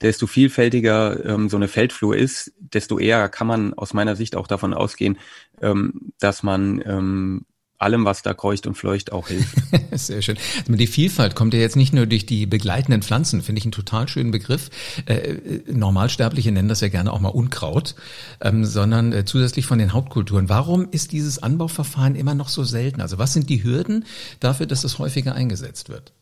desto 0.00 0.26
vielfältiger 0.26 1.24
ähm, 1.24 1.48
so 1.48 1.56
eine 1.56 1.68
Feldflur 1.68 2.16
ist, 2.16 2.52
desto 2.58 2.98
eher 2.98 3.28
kann 3.28 3.46
man 3.46 3.74
aus 3.74 3.94
meiner 3.94 4.16
Sicht 4.16 4.36
auch 4.36 4.46
davon 4.46 4.74
ausgehen, 4.74 5.18
ähm, 5.60 6.12
dass 6.18 6.42
man 6.42 6.82
ähm, 6.84 7.46
allem, 7.78 8.04
was 8.04 8.22
da 8.22 8.34
kreucht 8.34 8.66
und 8.66 8.74
fleucht, 8.74 9.12
auch 9.12 9.28
hilft. 9.28 9.56
Sehr 9.92 10.22
schön. 10.22 10.36
Also 10.60 10.74
die 10.74 10.86
Vielfalt 10.86 11.34
kommt 11.34 11.54
ja 11.54 11.60
jetzt 11.60 11.76
nicht 11.76 11.92
nur 11.92 12.06
durch 12.06 12.26
die 12.26 12.46
begleitenden 12.46 13.02
Pflanzen, 13.02 13.42
finde 13.42 13.58
ich 13.58 13.64
einen 13.64 13.72
total 13.72 14.08
schönen 14.08 14.30
Begriff. 14.30 14.70
Äh, 15.06 15.14
äh, 15.14 15.72
Normalsterbliche 15.72 16.52
nennen 16.52 16.68
das 16.68 16.80
ja 16.80 16.88
gerne 16.88 17.12
auch 17.12 17.20
mal 17.20 17.28
Unkraut, 17.28 17.94
ähm, 18.40 18.64
sondern 18.64 19.12
äh, 19.12 19.24
zusätzlich 19.24 19.66
von 19.66 19.78
den 19.78 19.92
Hauptkulturen. 19.92 20.48
Warum 20.48 20.88
ist 20.90 21.12
dieses 21.12 21.42
Anbauverfahren 21.42 22.14
immer 22.14 22.34
noch 22.34 22.48
so 22.48 22.64
selten? 22.64 23.00
Also 23.00 23.18
was 23.18 23.32
sind 23.32 23.50
die 23.50 23.62
Hürden 23.62 24.04
dafür, 24.40 24.66
dass 24.66 24.84
es 24.84 24.98
häufiger 24.98 25.34
eingesetzt 25.34 25.88
wird? 25.88 26.12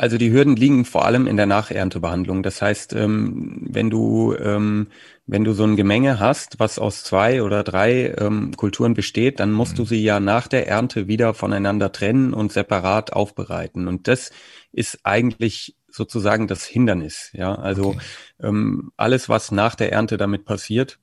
Also 0.00 0.16
die 0.16 0.32
Hürden 0.32 0.56
liegen 0.56 0.86
vor 0.86 1.04
allem 1.04 1.26
in 1.26 1.36
der 1.36 1.44
Nacherntebehandlung. 1.44 2.42
Das 2.42 2.62
heißt, 2.62 2.94
ähm, 2.94 3.66
wenn 3.68 3.90
du 3.90 4.34
ähm, 4.34 4.86
wenn 5.26 5.44
du 5.44 5.52
so 5.52 5.64
ein 5.64 5.76
Gemenge 5.76 6.18
hast, 6.18 6.58
was 6.58 6.78
aus 6.78 7.04
zwei 7.04 7.42
oder 7.42 7.62
drei 7.64 8.14
ähm, 8.16 8.56
Kulturen 8.56 8.94
besteht, 8.94 9.40
dann 9.40 9.52
musst 9.52 9.72
mhm. 9.72 9.76
du 9.76 9.84
sie 9.84 10.02
ja 10.02 10.18
nach 10.18 10.48
der 10.48 10.66
Ernte 10.66 11.06
wieder 11.06 11.34
voneinander 11.34 11.92
trennen 11.92 12.32
und 12.32 12.50
separat 12.50 13.12
aufbereiten. 13.12 13.88
Und 13.88 14.08
das 14.08 14.30
ist 14.72 15.00
eigentlich 15.02 15.76
sozusagen 15.90 16.46
das 16.46 16.64
Hindernis. 16.64 17.28
Ja, 17.34 17.56
also 17.56 17.96
okay. 18.40 18.80
alles, 18.96 19.28
was 19.28 19.52
nach 19.52 19.74
der 19.74 19.92
Ernte 19.92 20.16
damit 20.16 20.46
passiert, 20.46 20.98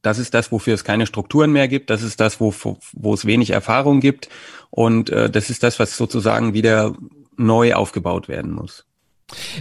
das 0.00 0.18
ist 0.18 0.32
das, 0.32 0.50
wofür 0.50 0.72
es 0.72 0.84
keine 0.84 1.04
Strukturen 1.04 1.52
mehr 1.52 1.68
gibt. 1.68 1.90
Das 1.90 2.02
ist 2.02 2.20
das, 2.20 2.40
wo, 2.40 2.54
wo 2.94 3.12
es 3.12 3.26
wenig 3.26 3.50
Erfahrung 3.50 4.00
gibt. 4.00 4.30
Und 4.70 5.10
äh, 5.10 5.28
das 5.28 5.50
ist 5.50 5.62
das, 5.62 5.78
was 5.78 5.98
sozusagen 5.98 6.54
wieder 6.54 6.94
neu 7.36 7.74
aufgebaut 7.74 8.28
werden 8.28 8.52
muss. 8.52 8.84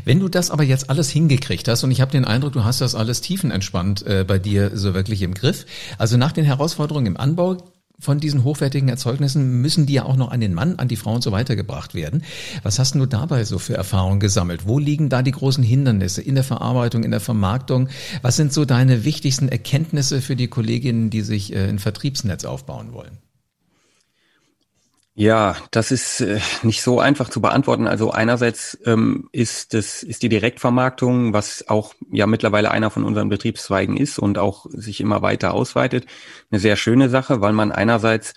Wenn 0.03 0.19
du 0.19 0.29
das 0.29 0.51
aber 0.51 0.63
jetzt 0.63 0.89
alles 0.89 1.09
hingekriegt 1.09 1.67
hast, 1.67 1.83
und 1.83 1.91
ich 1.91 2.01
habe 2.01 2.11
den 2.11 2.25
Eindruck, 2.25 2.53
du 2.53 2.63
hast 2.63 2.81
das 2.81 2.93
alles 2.93 3.21
tiefenentspannt 3.21 4.05
äh, 4.05 4.23
bei 4.27 4.37
dir 4.37 4.77
so 4.77 4.93
wirklich 4.93 5.23
im 5.23 5.33
Griff. 5.33 5.65
Also 5.97 6.17
nach 6.17 6.31
den 6.31 6.45
Herausforderungen 6.45 7.07
im 7.07 7.17
Anbau 7.17 7.57
von 7.97 8.19
diesen 8.19 8.43
hochwertigen 8.43 8.89
Erzeugnissen 8.89 9.61
müssen 9.61 9.85
die 9.85 9.93
ja 9.93 10.03
auch 10.03 10.17
noch 10.17 10.31
an 10.31 10.41
den 10.41 10.53
Mann, 10.53 10.75
an 10.75 10.87
die 10.87 10.97
Frau 10.97 11.13
und 11.15 11.23
so 11.23 11.31
weiter 11.31 11.55
gebracht 11.55 11.95
werden. 11.95 12.23
Was 12.61 12.77
hast 12.77 12.95
du 12.95 13.05
dabei 13.05 13.45
so 13.45 13.57
für 13.57 13.75
Erfahrungen 13.75 14.19
gesammelt? 14.19 14.67
Wo 14.67 14.79
liegen 14.79 15.09
da 15.09 15.21
die 15.21 15.31
großen 15.31 15.63
Hindernisse 15.63 16.21
in 16.21 16.35
der 16.35 16.43
Verarbeitung, 16.43 17.03
in 17.03 17.11
der 17.11 17.21
Vermarktung? 17.21 17.89
Was 18.21 18.35
sind 18.35 18.53
so 18.53 18.65
deine 18.65 19.05
wichtigsten 19.05 19.47
Erkenntnisse 19.47 20.21
für 20.21 20.35
die 20.35 20.47
Kolleginnen, 20.47 21.09
die 21.09 21.21
sich 21.21 21.53
äh, 21.53 21.67
ein 21.69 21.79
Vertriebsnetz 21.79 22.43
aufbauen 22.45 22.93
wollen? 22.93 23.17
Ja, 25.17 25.55
das 25.71 25.91
ist 25.91 26.19
äh, 26.19 26.41
nicht 26.63 26.81
so 26.81 26.99
einfach 26.99 27.29
zu 27.29 27.39
beantworten. 27.39 27.87
Also 27.87 28.11
einerseits 28.11 28.77
ähm, 28.85 29.29
ist 29.31 29.73
das 29.73 30.03
ist 30.03 30.23
die 30.23 30.29
Direktvermarktung, 30.29 31.31
was 31.31 31.69
auch 31.69 31.93
ja 32.11 32.27
mittlerweile 32.27 32.69
einer 32.69 32.89
von 32.89 33.05
unseren 33.05 33.29
Betriebszweigen 33.29 33.95
ist 33.95 34.19
und 34.19 34.37
auch 34.37 34.65
sich 34.69 34.99
immer 34.99 35.21
weiter 35.21 35.53
ausweitet, 35.53 36.05
eine 36.51 36.59
sehr 36.59 36.75
schöne 36.75 37.07
Sache, 37.07 37.39
weil 37.39 37.53
man 37.53 37.71
einerseits 37.71 38.33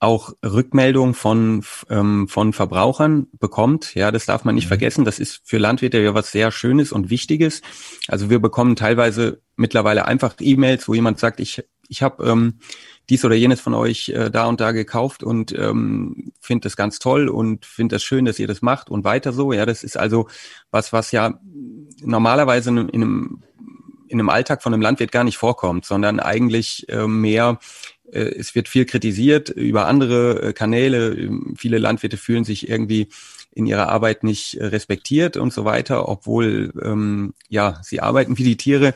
auch 0.00 0.32
Rückmeldung 0.44 1.14
von 1.14 1.64
ähm, 1.90 2.26
von 2.26 2.52
Verbrauchern 2.52 3.28
bekommt. 3.38 3.94
Ja, 3.94 4.10
das 4.10 4.26
darf 4.26 4.44
man 4.44 4.56
nicht 4.56 4.64
mhm. 4.64 4.70
vergessen. 4.70 5.04
Das 5.04 5.20
ist 5.20 5.42
für 5.44 5.58
Landwirte 5.58 6.00
ja 6.00 6.12
was 6.14 6.32
sehr 6.32 6.50
Schönes 6.50 6.90
und 6.90 7.08
Wichtiges. 7.08 7.62
Also 8.08 8.30
wir 8.30 8.40
bekommen 8.40 8.74
teilweise 8.74 9.42
mittlerweile 9.54 10.06
einfach 10.06 10.34
E-Mails, 10.40 10.88
wo 10.88 10.94
jemand 10.94 11.20
sagt, 11.20 11.38
ich 11.38 11.62
ich 11.88 12.02
habe 12.02 12.24
ähm, 12.24 12.58
dies 13.08 13.24
oder 13.24 13.34
jenes 13.34 13.60
von 13.60 13.74
euch 13.74 14.08
äh, 14.10 14.30
da 14.30 14.46
und 14.46 14.60
da 14.60 14.72
gekauft 14.72 15.22
und 15.22 15.52
ähm, 15.56 16.32
finde 16.40 16.64
das 16.64 16.76
ganz 16.76 16.98
toll 16.98 17.28
und 17.28 17.64
finde 17.64 17.96
das 17.96 18.02
schön, 18.02 18.24
dass 18.24 18.38
ihr 18.38 18.46
das 18.46 18.62
macht 18.62 18.90
und 18.90 19.04
weiter 19.04 19.32
so. 19.32 19.52
Ja, 19.52 19.66
das 19.66 19.84
ist 19.84 19.96
also 19.96 20.28
was, 20.70 20.92
was 20.92 21.12
ja 21.12 21.38
normalerweise 22.02 22.70
in 22.70 22.78
einem, 22.78 23.42
in 24.08 24.20
einem 24.20 24.28
Alltag 24.28 24.62
von 24.62 24.74
einem 24.74 24.82
Landwirt 24.82 25.12
gar 25.12 25.24
nicht 25.24 25.38
vorkommt, 25.38 25.84
sondern 25.84 26.20
eigentlich 26.20 26.88
äh, 26.88 27.06
mehr 27.06 27.58
es 28.12 28.54
wird 28.54 28.68
viel 28.68 28.84
kritisiert 28.84 29.48
über 29.48 29.88
andere 29.88 30.40
äh, 30.40 30.52
Kanäle. 30.52 31.28
Viele 31.56 31.78
Landwirte 31.78 32.16
fühlen 32.16 32.44
sich 32.44 32.68
irgendwie 32.68 33.08
in 33.56 33.66
ihrer 33.66 33.88
Arbeit 33.88 34.22
nicht 34.22 34.54
äh, 34.54 34.66
respektiert 34.66 35.36
und 35.36 35.52
so 35.52 35.64
weiter, 35.64 36.08
obwohl 36.08 36.72
ähm, 36.82 37.32
ja 37.48 37.80
sie 37.82 38.00
arbeiten 38.00 38.36
wie 38.36 38.44
die 38.44 38.58
Tiere 38.58 38.94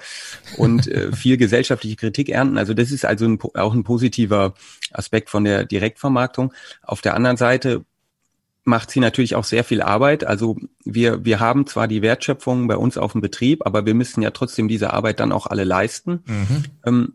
und 0.58 0.86
äh, 0.86 1.12
viel 1.16 1.38
gesellschaftliche 1.38 1.96
Kritik 1.96 2.28
ernten. 2.28 2.58
Also 2.58 2.74
das 2.74 2.90
ist 2.90 3.04
also 3.06 3.24
ein, 3.24 3.38
auch 3.54 3.72
ein 3.72 3.84
positiver 3.84 4.54
Aspekt 4.92 5.30
von 5.30 5.44
der 5.44 5.64
Direktvermarktung. 5.64 6.52
Auf 6.82 7.00
der 7.00 7.14
anderen 7.14 7.38
Seite 7.38 7.84
macht 8.64 8.90
sie 8.90 9.00
natürlich 9.00 9.34
auch 9.34 9.44
sehr 9.44 9.64
viel 9.64 9.80
Arbeit. 9.80 10.24
Also 10.24 10.58
wir, 10.84 11.24
wir 11.24 11.40
haben 11.40 11.66
zwar 11.66 11.88
die 11.88 12.02
Wertschöpfung 12.02 12.68
bei 12.68 12.76
uns 12.76 12.98
auf 12.98 13.12
dem 13.12 13.22
Betrieb, 13.22 13.64
aber 13.64 13.86
wir 13.86 13.94
müssen 13.94 14.20
ja 14.20 14.30
trotzdem 14.30 14.68
diese 14.68 14.92
Arbeit 14.92 15.20
dann 15.20 15.32
auch 15.32 15.46
alle 15.46 15.64
leisten. 15.64 16.22
Mhm. 16.26 16.64
Ähm, 16.84 17.12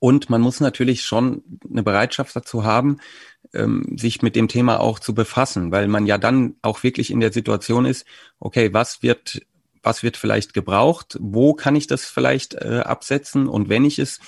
Und 0.00 0.30
man 0.30 0.40
muss 0.40 0.60
natürlich 0.60 1.02
schon 1.02 1.42
eine 1.70 1.82
Bereitschaft 1.82 2.34
dazu 2.34 2.64
haben, 2.64 2.98
ähm, 3.54 3.96
sich 3.96 4.22
mit 4.22 4.36
dem 4.36 4.48
Thema 4.48 4.80
auch 4.80 4.98
zu 4.98 5.14
befassen, 5.14 5.72
weil 5.72 5.88
man 5.88 6.06
ja 6.06 6.18
dann 6.18 6.56
auch 6.62 6.82
wirklich 6.82 7.10
in 7.10 7.20
der 7.20 7.32
Situation 7.32 7.84
ist, 7.84 8.06
okay, 8.38 8.72
was 8.72 9.02
wird, 9.02 9.42
was 9.82 10.02
wird 10.02 10.16
vielleicht 10.16 10.54
gebraucht? 10.54 11.16
Wo 11.20 11.54
kann 11.54 11.76
ich 11.76 11.86
das 11.86 12.04
vielleicht 12.04 12.54
äh, 12.54 12.82
absetzen? 12.84 13.48
Und 13.48 13.68
wenn 13.68 13.84
ich 13.84 13.98
es 13.98 14.20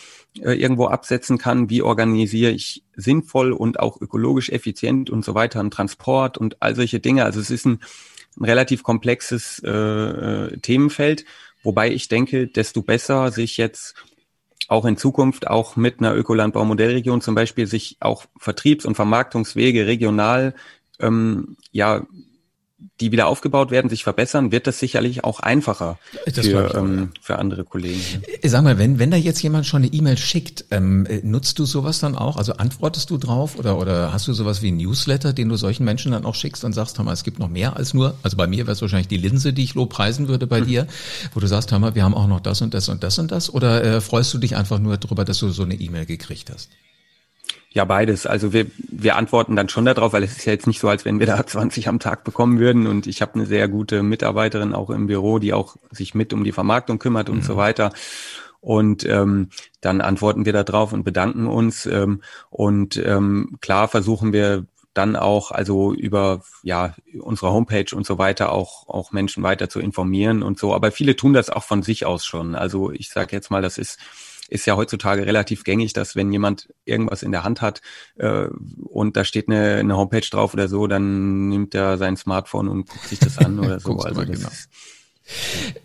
äh, 0.43 0.53
irgendwo 0.53 0.87
absetzen 0.87 1.39
kann, 1.39 1.71
wie 1.71 1.83
organisiere 1.83 2.53
ich 2.53 2.85
sinnvoll 2.95 3.53
und 3.53 3.81
auch 3.81 4.01
ökologisch 4.01 4.51
effizient 4.51 5.11
und 5.11 5.25
so 5.25 5.35
weiter, 5.35 5.61
einen 5.61 5.71
Transport 5.71 6.39
und 6.39 6.61
all 6.61 6.75
solche 6.75 7.01
Dinge. 7.01 7.25
Also 7.25 7.41
es 7.41 7.51
ist 7.51 7.67
ein, 7.67 7.81
ein 8.39 8.45
relativ 8.45 8.83
komplexes 8.83 9.63
äh, 9.65 9.71
äh 9.71 10.59
Themenfeld, 10.59 11.25
wobei 11.63 11.91
ich 11.91 12.09
denke, 12.09 12.49
desto 12.49 12.83
besser 12.83 13.33
sich 13.33 13.57
jetzt 13.57 13.95
auch 14.69 14.85
in 14.85 14.97
Zukunft 14.97 15.47
auch 15.49 15.77
mit 15.77 16.01
einer 16.01 16.15
Ökolandbaumodellregion 16.15 17.21
zum 17.21 17.35
Beispiel 17.35 17.67
sich 17.67 17.97
auch 18.01 18.27
Vertriebs- 18.39 18.87
und 18.87 18.95
Vermarktungswege 18.95 19.87
regional 19.87 20.55
ähm, 21.01 21.57
ja 21.73 22.07
die 23.01 23.11
wieder 23.11 23.27
aufgebaut 23.27 23.71
werden, 23.71 23.89
sich 23.89 24.05
verbessern, 24.05 24.53
wird 24.53 24.67
das 24.67 24.79
sicherlich 24.79 25.25
auch 25.25 25.41
einfacher 25.41 25.99
das 26.27 26.47
für, 26.47 26.75
ähm, 26.75 27.11
für 27.23 27.39
andere 27.39 27.65
Kollegen. 27.65 28.01
Äh, 28.43 28.49
sag 28.49 28.65
mal, 28.65 28.79
wenn, 28.79 28.99
wenn 28.99 29.11
da 29.11 29.17
jetzt 29.17 29.43
jemand 29.43 29.67
schon 29.67 29.83
eine 29.83 29.93
E-Mail 29.93 30.19
schickt, 30.19 30.67
ähm, 30.71 31.07
äh, 31.07 31.21
nutzt 31.23 31.59
du 31.59 31.65
sowas 31.65 32.01
dann 32.01 32.17
auch? 32.17 32.37
Also 32.37 32.55
antwortest 32.55 33.09
du 33.09 33.17
drauf 33.17 33.59
oder, 33.59 33.79
oder 33.79 34.13
hast 34.13 34.29
du 34.29 34.35
sowas 34.35 34.61
wie 34.61 34.71
ein 34.71 34.77
Newsletter, 34.77 35.33
den 35.33 35.49
du 35.49 35.57
solchen 35.57 35.85
Menschen 35.85 36.13
dann 36.13 36.27
auch 36.27 36.35
schickst 36.35 36.65
und 36.65 36.75
sagst, 36.75 36.99
hör 36.99 37.05
mal, 37.05 37.15
es 37.15 37.25
gibt 37.25 37.39
noch 37.39 37.49
mehr 37.49 37.77
als 37.77 37.95
nur, 37.95 38.15
also 38.23 38.37
bei 38.37 38.47
mir 38.47 38.67
wäre 38.67 38.73
es 38.73 38.83
wahrscheinlich 38.83 39.09
die 39.09 39.17
Linse, 39.17 39.55
die 39.55 39.65
ich 39.65 39.75
lobpreisen 39.75 40.29
würde 40.29 40.47
bei 40.47 40.61
mhm. 40.61 40.67
dir, 40.67 40.87
wo 41.33 41.41
du 41.41 41.47
sagst, 41.47 41.73
hör 41.73 41.79
mal, 41.79 41.95
wir 41.95 42.05
haben 42.05 42.15
auch 42.15 42.29
noch 42.29 42.41
das 42.41 42.61
und 42.61 42.75
das 42.75 42.91
und 42.91 43.03
das 43.03 43.19
und 43.19 43.31
das 43.31 43.53
oder 43.53 43.83
äh, 43.85 44.01
freust 44.03 44.35
du 44.35 44.39
dich 44.39 44.55
einfach 44.55 44.79
nur 44.79 44.99
darüber, 44.99 45.25
dass 45.25 45.39
du 45.39 45.49
so 45.49 45.63
eine 45.63 45.75
E-Mail 45.75 46.05
gekriegt 46.05 46.51
hast? 46.53 46.69
Ja, 47.77 47.85
beides. 47.85 48.25
Also 48.25 48.55
wir, 48.55 48.69
wir 48.79 49.17
antworten 49.17 49.55
dann 49.55 49.69
schon 49.69 49.85
darauf, 49.85 50.15
weil 50.15 50.23
es 50.23 50.39
ist 50.39 50.47
ja 50.47 50.53
jetzt 50.55 50.67
nicht 50.67 50.81
so, 50.81 50.89
als 50.89 51.05
wenn 51.05 51.21
wir 51.21 51.27
da 51.27 51.47
20 51.47 51.89
am 51.89 51.99
Tag 51.99 52.25
bekommen 52.25 52.59
würden. 52.59 52.87
Und 52.87 53.07
ich 53.07 53.21
habe 53.21 53.35
eine 53.35 53.45
sehr 53.45 53.69
gute 53.69 54.03
Mitarbeiterin 54.03 54.73
auch 54.73 54.89
im 54.89 55.09
Büro, 55.09 55.39
die 55.39 55.53
auch 55.53 55.77
sich 55.91 56.15
mit 56.15 56.33
um 56.33 56.43
die 56.43 56.53
Vermarktung 56.53 56.99
kümmert 56.99 57.29
und 57.29 57.41
mhm. 57.41 57.43
so 57.43 57.59
weiter. 57.59 57.93
Und 58.63 59.05
ähm, 59.05 59.51
dann 59.83 60.01
antworten 60.01 60.47
wir 60.47 60.55
da 60.55 60.65
drauf 60.65 60.95
und 60.95 61.05
bedanken 61.05 61.49
uns. 61.49 61.85
Ähm, 61.85 62.23
und 62.49 62.97
ähm, 62.97 63.59
klar 63.61 63.89
versuchen 63.89 64.33
wir 64.33 64.65
dann 64.95 65.15
auch 65.15 65.51
also 65.51 65.93
über 65.93 66.41
ja 66.63 66.95
unsere 67.21 67.53
Homepage 67.53 67.95
und 67.95 68.07
so 68.07 68.17
weiter 68.17 68.53
auch 68.53 68.89
auch 68.89 69.13
Menschen 69.13 69.43
weiter 69.43 69.69
zu 69.69 69.81
informieren 69.81 70.43
und 70.43 70.59
so. 70.59 70.73
Aber 70.73 70.93
viele 70.93 71.15
tun 71.15 71.35
das 71.35 71.51
auch 71.51 71.65
von 71.65 71.83
sich 71.83 72.07
aus 72.07 72.25
schon. 72.25 72.55
Also 72.55 72.91
ich 72.91 73.11
sage 73.11 73.37
jetzt 73.37 73.51
mal, 73.51 73.61
das 73.61 73.77
ist 73.77 73.99
ist 74.49 74.67
ja 74.67 74.77
heutzutage 74.77 75.27
relativ 75.27 75.65
gängig, 75.65 75.93
dass 75.93 76.17
wenn 76.17 76.33
jemand 76.33 76.69
irgendwas 76.85 77.23
in 77.23 77.33
der 77.33 77.45
Hand 77.45 77.63
hat 77.63 77.83
äh, 78.17 78.47
und 78.85 79.17
da 79.17 79.25
steht 79.25 79.49
eine, 79.49 79.77
eine 79.77 79.97
Homepage 79.97 80.29
drauf 80.31 80.55
oder 80.55 80.69
so, 80.69 80.87
dann 80.87 81.49
nimmt 81.49 81.75
er 81.75 81.99
sein 81.99 82.17
Smartphone 82.17 82.69
und 82.69 82.89
guckt 82.89 83.09
sich 83.09 83.19
das 83.19 83.39
an 83.39 83.59
oder 83.65 83.81
so. 83.81 83.99
also 83.99 84.25
genau. 84.25 84.49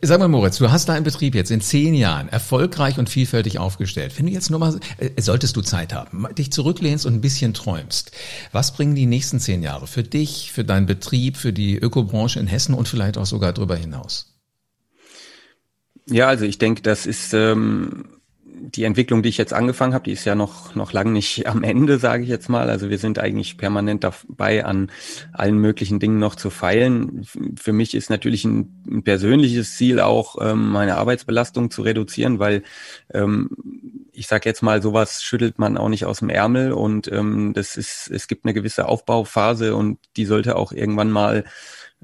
Sag 0.04 0.20
mal, 0.20 0.28
Moritz, 0.28 0.58
du 0.60 0.72
hast 0.72 0.88
deinen 0.88 1.04
Betrieb 1.04 1.34
jetzt 1.34 1.50
in 1.50 1.62
zehn 1.62 1.96
Jahren 1.96 2.30
erfolgreich 2.30 3.00
und 3.00 3.10
vielfältig 3.10 3.58
aufgestellt. 3.58 4.14
Wenn 4.18 4.28
du 4.28 4.32
jetzt 4.32 4.52
nur 4.52 4.60
mal, 4.60 4.80
äh, 5.00 5.20
solltest 5.20 5.56
du 5.56 5.62
Zeit 5.62 5.94
haben, 5.94 6.28
dich 6.38 6.52
zurücklehnst 6.52 7.08
und 7.08 7.16
ein 7.16 7.22
bisschen 7.22 7.56
träumst, 7.56 8.12
was 8.52 8.74
bringen 8.74 8.94
die 8.94 9.08
nächsten 9.08 9.40
zehn 9.40 9.64
Jahre 9.64 9.88
für 9.88 10.04
dich, 10.04 10.52
für 10.52 10.64
deinen 10.64 10.86
Betrieb, 10.86 11.38
für 11.38 11.54
die 11.54 11.76
Ökobranche 11.76 12.40
in 12.40 12.46
Hessen 12.46 12.76
und 12.76 12.88
vielleicht 12.88 13.18
auch 13.18 13.26
sogar 13.26 13.52
darüber 13.52 13.76
hinaus? 13.76 14.28
Ja, 16.08 16.28
also 16.28 16.46
ich 16.46 16.60
denke, 16.60 16.84
das 16.84 17.06
ist 17.06 17.34
ähm, 17.34 18.06
die 18.76 18.84
Entwicklung, 18.84 19.24
die 19.24 19.30
ich 19.30 19.38
jetzt 19.38 19.54
angefangen 19.54 19.94
habe, 19.94 20.06
die 20.06 20.12
ist 20.12 20.26
ja 20.26 20.36
noch 20.36 20.76
noch 20.76 20.94
lang 20.94 21.12
nicht 21.12 21.48
am 21.48 21.64
Ende, 21.64 22.00
sage 22.00 22.24
ich 22.24 22.30
jetzt 22.30 22.50
mal. 22.50 22.70
Also 22.70 22.90
wir 22.90 22.98
sind 22.98 23.20
eigentlich 23.20 23.58
permanent 23.58 24.04
dabei, 24.04 24.66
an 24.66 24.92
allen 25.34 25.58
möglichen 25.58 26.00
Dingen 26.00 26.20
noch 26.20 26.36
zu 26.36 26.50
feilen. 26.50 27.26
Für 27.60 27.74
mich 27.74 27.94
ist 27.94 28.10
natürlich 28.10 28.46
ein, 28.46 28.84
ein 28.90 29.04
persönliches 29.04 29.76
Ziel 29.76 30.00
auch, 30.00 30.38
ähm, 30.42 30.70
meine 30.72 30.98
Arbeitsbelastung 30.98 31.72
zu 31.72 31.82
reduzieren, 31.82 32.40
weil 32.40 32.64
ähm, 33.14 33.50
ich 34.14 34.28
sage 34.28 34.48
jetzt 34.48 34.62
mal, 34.62 34.82
sowas 34.82 35.24
schüttelt 35.24 35.58
man 35.60 35.78
auch 35.78 35.90
nicht 35.90 36.06
aus 36.06 36.20
dem 36.20 36.30
Ärmel 36.30 36.74
und 36.74 37.12
ähm, 37.12 37.54
das 37.54 37.78
ist, 37.78 38.10
es 38.12 38.28
gibt 38.28 38.46
eine 38.46 38.54
gewisse 38.54 38.88
Aufbauphase 38.88 39.76
und 39.76 40.00
die 40.18 40.26
sollte 40.26 40.56
auch 40.56 40.72
irgendwann 40.72 41.12
mal 41.12 41.44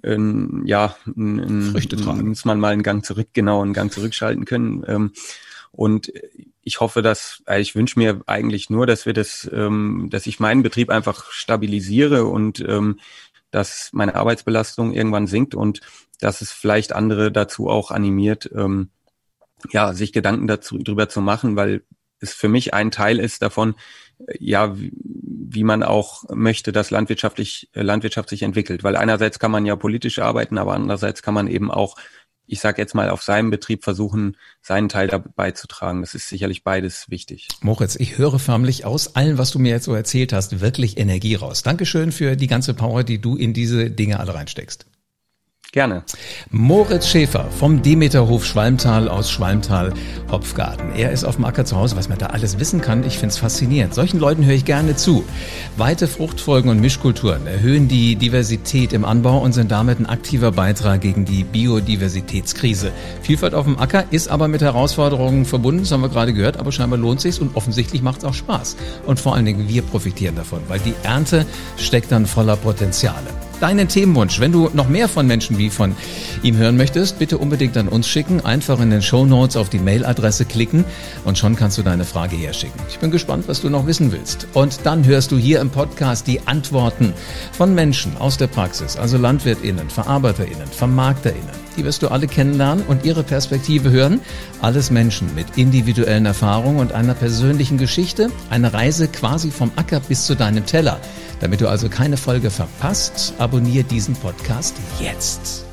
ähm, 0.04 0.64
ja, 0.66 0.96
ein, 1.06 1.74
tragen. 1.74 2.30
muss 2.30 2.46
man 2.46 2.60
mal 2.60 2.74
einen 2.74 2.84
Gang 2.84 3.04
zurück, 3.04 3.30
genau, 3.34 3.62
einen 3.62 3.74
Gang 3.74 3.92
zurückschalten 3.92 4.46
können. 4.46 4.84
Ähm, 4.88 5.12
und 5.72 6.12
ich 6.68 6.82
hoffe, 6.82 7.02
dass, 7.02 7.42
äh, 7.48 7.62
ich 7.62 7.76
wünsche 7.76 7.98
mir 7.98 8.22
eigentlich 8.28 8.70
nur, 8.70 8.86
dass 8.86 9.06
wir 9.06 9.14
das, 9.14 9.50
ähm, 9.54 10.10
dass 10.12 10.28
ich 10.28 10.42
meinen 10.42 10.64
Betrieb 10.64 10.90
einfach 10.90 11.32
stabilisiere 11.32 12.26
und 12.26 12.60
ähm, 12.60 13.00
dass 13.52 13.90
meine 13.94 14.16
Arbeitsbelastung 14.16 14.92
irgendwann 14.94 15.28
sinkt 15.28 15.56
und 15.56 15.80
dass 16.20 16.42
es 16.42 16.52
vielleicht 16.52 16.92
andere 16.92 17.32
dazu 17.32 17.70
auch 17.70 17.90
animiert, 17.90 18.52
ähm, 18.54 18.90
ja, 19.72 19.94
sich 19.94 20.12
Gedanken 20.12 20.48
dazu, 20.48 20.78
darüber 20.78 21.08
zu 21.08 21.22
machen, 21.22 21.56
weil 21.56 21.84
es 22.20 22.34
für 22.34 22.50
mich 22.50 22.74
ein 22.74 22.92
Teil 22.92 23.20
ist 23.20 23.42
davon, 23.42 23.76
äh, 24.28 24.36
ja, 24.38 24.78
wie, 24.78 24.92
wie 25.50 25.64
man 25.64 25.84
auch 25.84 26.26
möchte, 26.30 26.74
dass 26.74 26.92
landwirtschaftlich, 26.92 27.70
äh, 27.72 27.82
Landwirtschaft 27.82 28.28
sich 28.28 28.42
entwickelt. 28.44 28.84
Weil 28.84 28.98
einerseits 28.98 29.40
kann 29.40 29.52
man 29.52 29.66
ja 29.66 29.78
politisch 29.78 30.20
arbeiten, 30.20 30.58
aber 30.58 30.74
andererseits 30.74 31.24
kann 31.24 31.34
man 31.34 31.48
eben 31.48 31.72
auch 31.72 31.96
ich 32.48 32.60
sage 32.60 32.82
jetzt 32.82 32.96
mal, 32.96 33.10
auf 33.10 33.24
seinem 33.24 33.50
Betrieb 33.50 33.84
versuchen, 33.84 34.38
seinen 34.62 34.90
Teil 34.90 35.08
dabei 35.08 35.30
beizutragen. 35.36 36.02
Das 36.02 36.16
ist 36.16 36.30
sicherlich 36.30 36.64
beides 36.64 37.10
wichtig. 37.10 37.48
Moritz, 37.62 37.96
ich 37.96 38.18
höre 38.18 38.40
förmlich 38.40 38.86
aus 38.86 39.16
allen, 39.16 39.38
was 39.38 39.52
du 39.52 39.60
mir 39.60 39.70
jetzt 39.70 39.86
so 39.86 39.94
erzählt 39.94 40.34
hast, 40.34 40.62
wirklich 40.62 40.98
Energie 40.98 41.36
raus. 41.36 41.64
Dankeschön 41.64 42.12
für 42.12 42.36
die 42.36 42.48
ganze 42.48 42.74
Power, 42.74 43.04
die 43.04 43.20
du 43.20 43.36
in 43.36 43.54
diese 43.54 43.92
Dinge 43.92 44.20
alle 44.20 44.34
reinsteckst. 44.34 44.86
Gerne. 45.74 46.04
Moritz 46.50 47.08
Schäfer 47.08 47.52
vom 47.52 47.82
Demeterhof 47.82 48.46
Schwalmtal 48.46 49.10
aus 49.10 49.30
Schwalmtal 49.30 49.94
Hopfgarten. 50.32 50.94
Er 50.96 51.12
ist 51.12 51.26
auf 51.26 51.36
dem 51.36 51.44
Acker 51.44 51.66
zu 51.66 51.76
Hause, 51.76 51.98
was 51.98 52.08
man 52.08 52.18
da 52.18 52.28
alles 52.28 52.58
wissen 52.58 52.80
kann. 52.80 53.04
Ich 53.04 53.16
finde 53.18 53.28
es 53.28 53.38
faszinierend. 53.38 53.94
Solchen 53.94 54.18
Leuten 54.18 54.46
höre 54.46 54.56
ich 54.56 54.64
gerne 54.64 54.96
zu. 54.96 55.26
Weite 55.76 56.08
Fruchtfolgen 56.08 56.72
und 56.72 56.80
Mischkulturen 56.80 57.46
erhöhen 57.48 57.90
die 57.90 58.16
Diversität 58.16 58.94
im 58.94 59.04
Anbau 59.04 59.40
und 59.40 59.52
sind 59.52 59.70
damit 59.70 60.00
ein 60.00 60.06
aktiver 60.06 60.54
Beitrag 60.54 61.02
gegen 61.02 61.26
die 61.26 61.44
Biodiversitätskrise. 61.44 62.94
Vielfalt 63.22 63.54
auf 63.54 63.66
dem 63.66 63.78
Acker 63.78 64.06
ist 64.10 64.30
aber 64.30 64.48
mit 64.48 64.62
Herausforderungen 64.62 65.44
verbunden, 65.44 65.82
das 65.82 65.92
haben 65.92 66.02
wir 66.02 66.10
gerade 66.10 66.34
gehört, 66.34 66.58
aber 66.58 66.72
scheinbar 66.72 66.98
lohnt 66.98 67.20
sich's 67.20 67.40
und 67.40 67.58
offensichtlich 67.58 68.02
macht 68.02 68.20
es 68.20 68.26
auch 68.26 68.34
Spaß. 68.34 68.78
Und 69.06 69.20
vor 69.20 69.36
allen 69.36 69.46
Dingen 69.46 69.68
wir 69.68 69.82
profitieren 69.82 70.38
davon, 70.38 70.62
weil 70.70 70.80
die 70.80 70.96
Ernte 71.04 71.46
steckt 71.78 72.12
dann 72.12 72.26
voller 72.26 72.56
Potenziale 72.56 73.28
deinen 73.62 73.88
Themenwunsch. 73.88 74.40
Wenn 74.40 74.52
du 74.52 74.70
noch 74.74 74.88
mehr 74.88 75.08
von 75.08 75.28
Menschen 75.28 75.58
wie 75.58 75.70
von 75.70 75.96
ihm 76.44 76.58
hören 76.58 76.78
möchtest, 76.78 77.20
bitte 77.20 77.38
unbedingt 77.38 77.78
an 77.78 77.88
uns 77.88 78.08
schicken. 78.08 78.44
Einfach 78.44 78.80
in 78.80 78.90
den 78.90 79.02
Show 79.02 79.26
Notes 79.26 79.58
auf 79.58 79.70
die 79.70 79.80
Mailadresse 79.80 80.46
klicken 80.46 80.86
und 81.26 81.38
schon 81.38 81.56
kannst 81.56 81.78
du 81.78 81.84
deine 81.84 82.06
Frage 82.06 82.36
herschicken. 82.36 82.80
Ich 82.90 83.00
bin 83.00 83.12
gespannt, 83.12 83.48
was 83.48 83.62
du 83.62 83.70
noch 83.70 83.86
wissen 83.86 84.12
willst. 84.12 84.48
Und 84.54 84.80
dann 84.84 85.06
hörst 85.06 85.32
du 85.32 85.38
hier 85.38 85.60
im 85.62 85.70
Podcast 85.70 86.28
die 86.28 86.42
Antworten 86.48 87.14
von 87.52 87.76
Menschen 87.76 88.18
aus 88.18 88.38
der 88.38 88.48
Praxis, 88.48 88.96
also 88.96 89.18
LandwirtInnen, 89.18 89.90
VerarbeiterInnen, 89.90 90.68
VermarkterInnen. 90.68 91.67
Die 91.78 91.86
wirst 91.86 92.02
du 92.02 92.10
alle 92.10 92.28
kennenlernen 92.28 92.84
und 92.88 93.06
ihre 93.06 93.24
Perspektive 93.24 93.92
hören. 93.92 94.20
Alles 94.62 94.90
Menschen 94.90 95.34
mit 95.36 95.58
individuellen 95.58 96.26
Erfahrungen 96.26 96.80
und 96.80 96.92
einer 96.92 97.14
persönlichen 97.14 97.78
Geschichte. 97.78 98.32
Eine 98.50 98.74
Reise 98.74 99.08
quasi 99.08 99.52
vom 99.52 99.72
Acker 99.76 100.00
bis 100.00 100.26
zu 100.26 100.36
deinem 100.36 100.66
Teller. 100.66 101.00
Damit 101.40 101.62
du 101.62 101.70
also 101.70 101.88
keine 101.88 102.18
Folge 102.18 102.50
verpasst, 102.50 103.34
abonniere 103.38 103.84
diesen 103.84 104.16
Podcast 104.16 104.76
jetzt. 105.00 105.67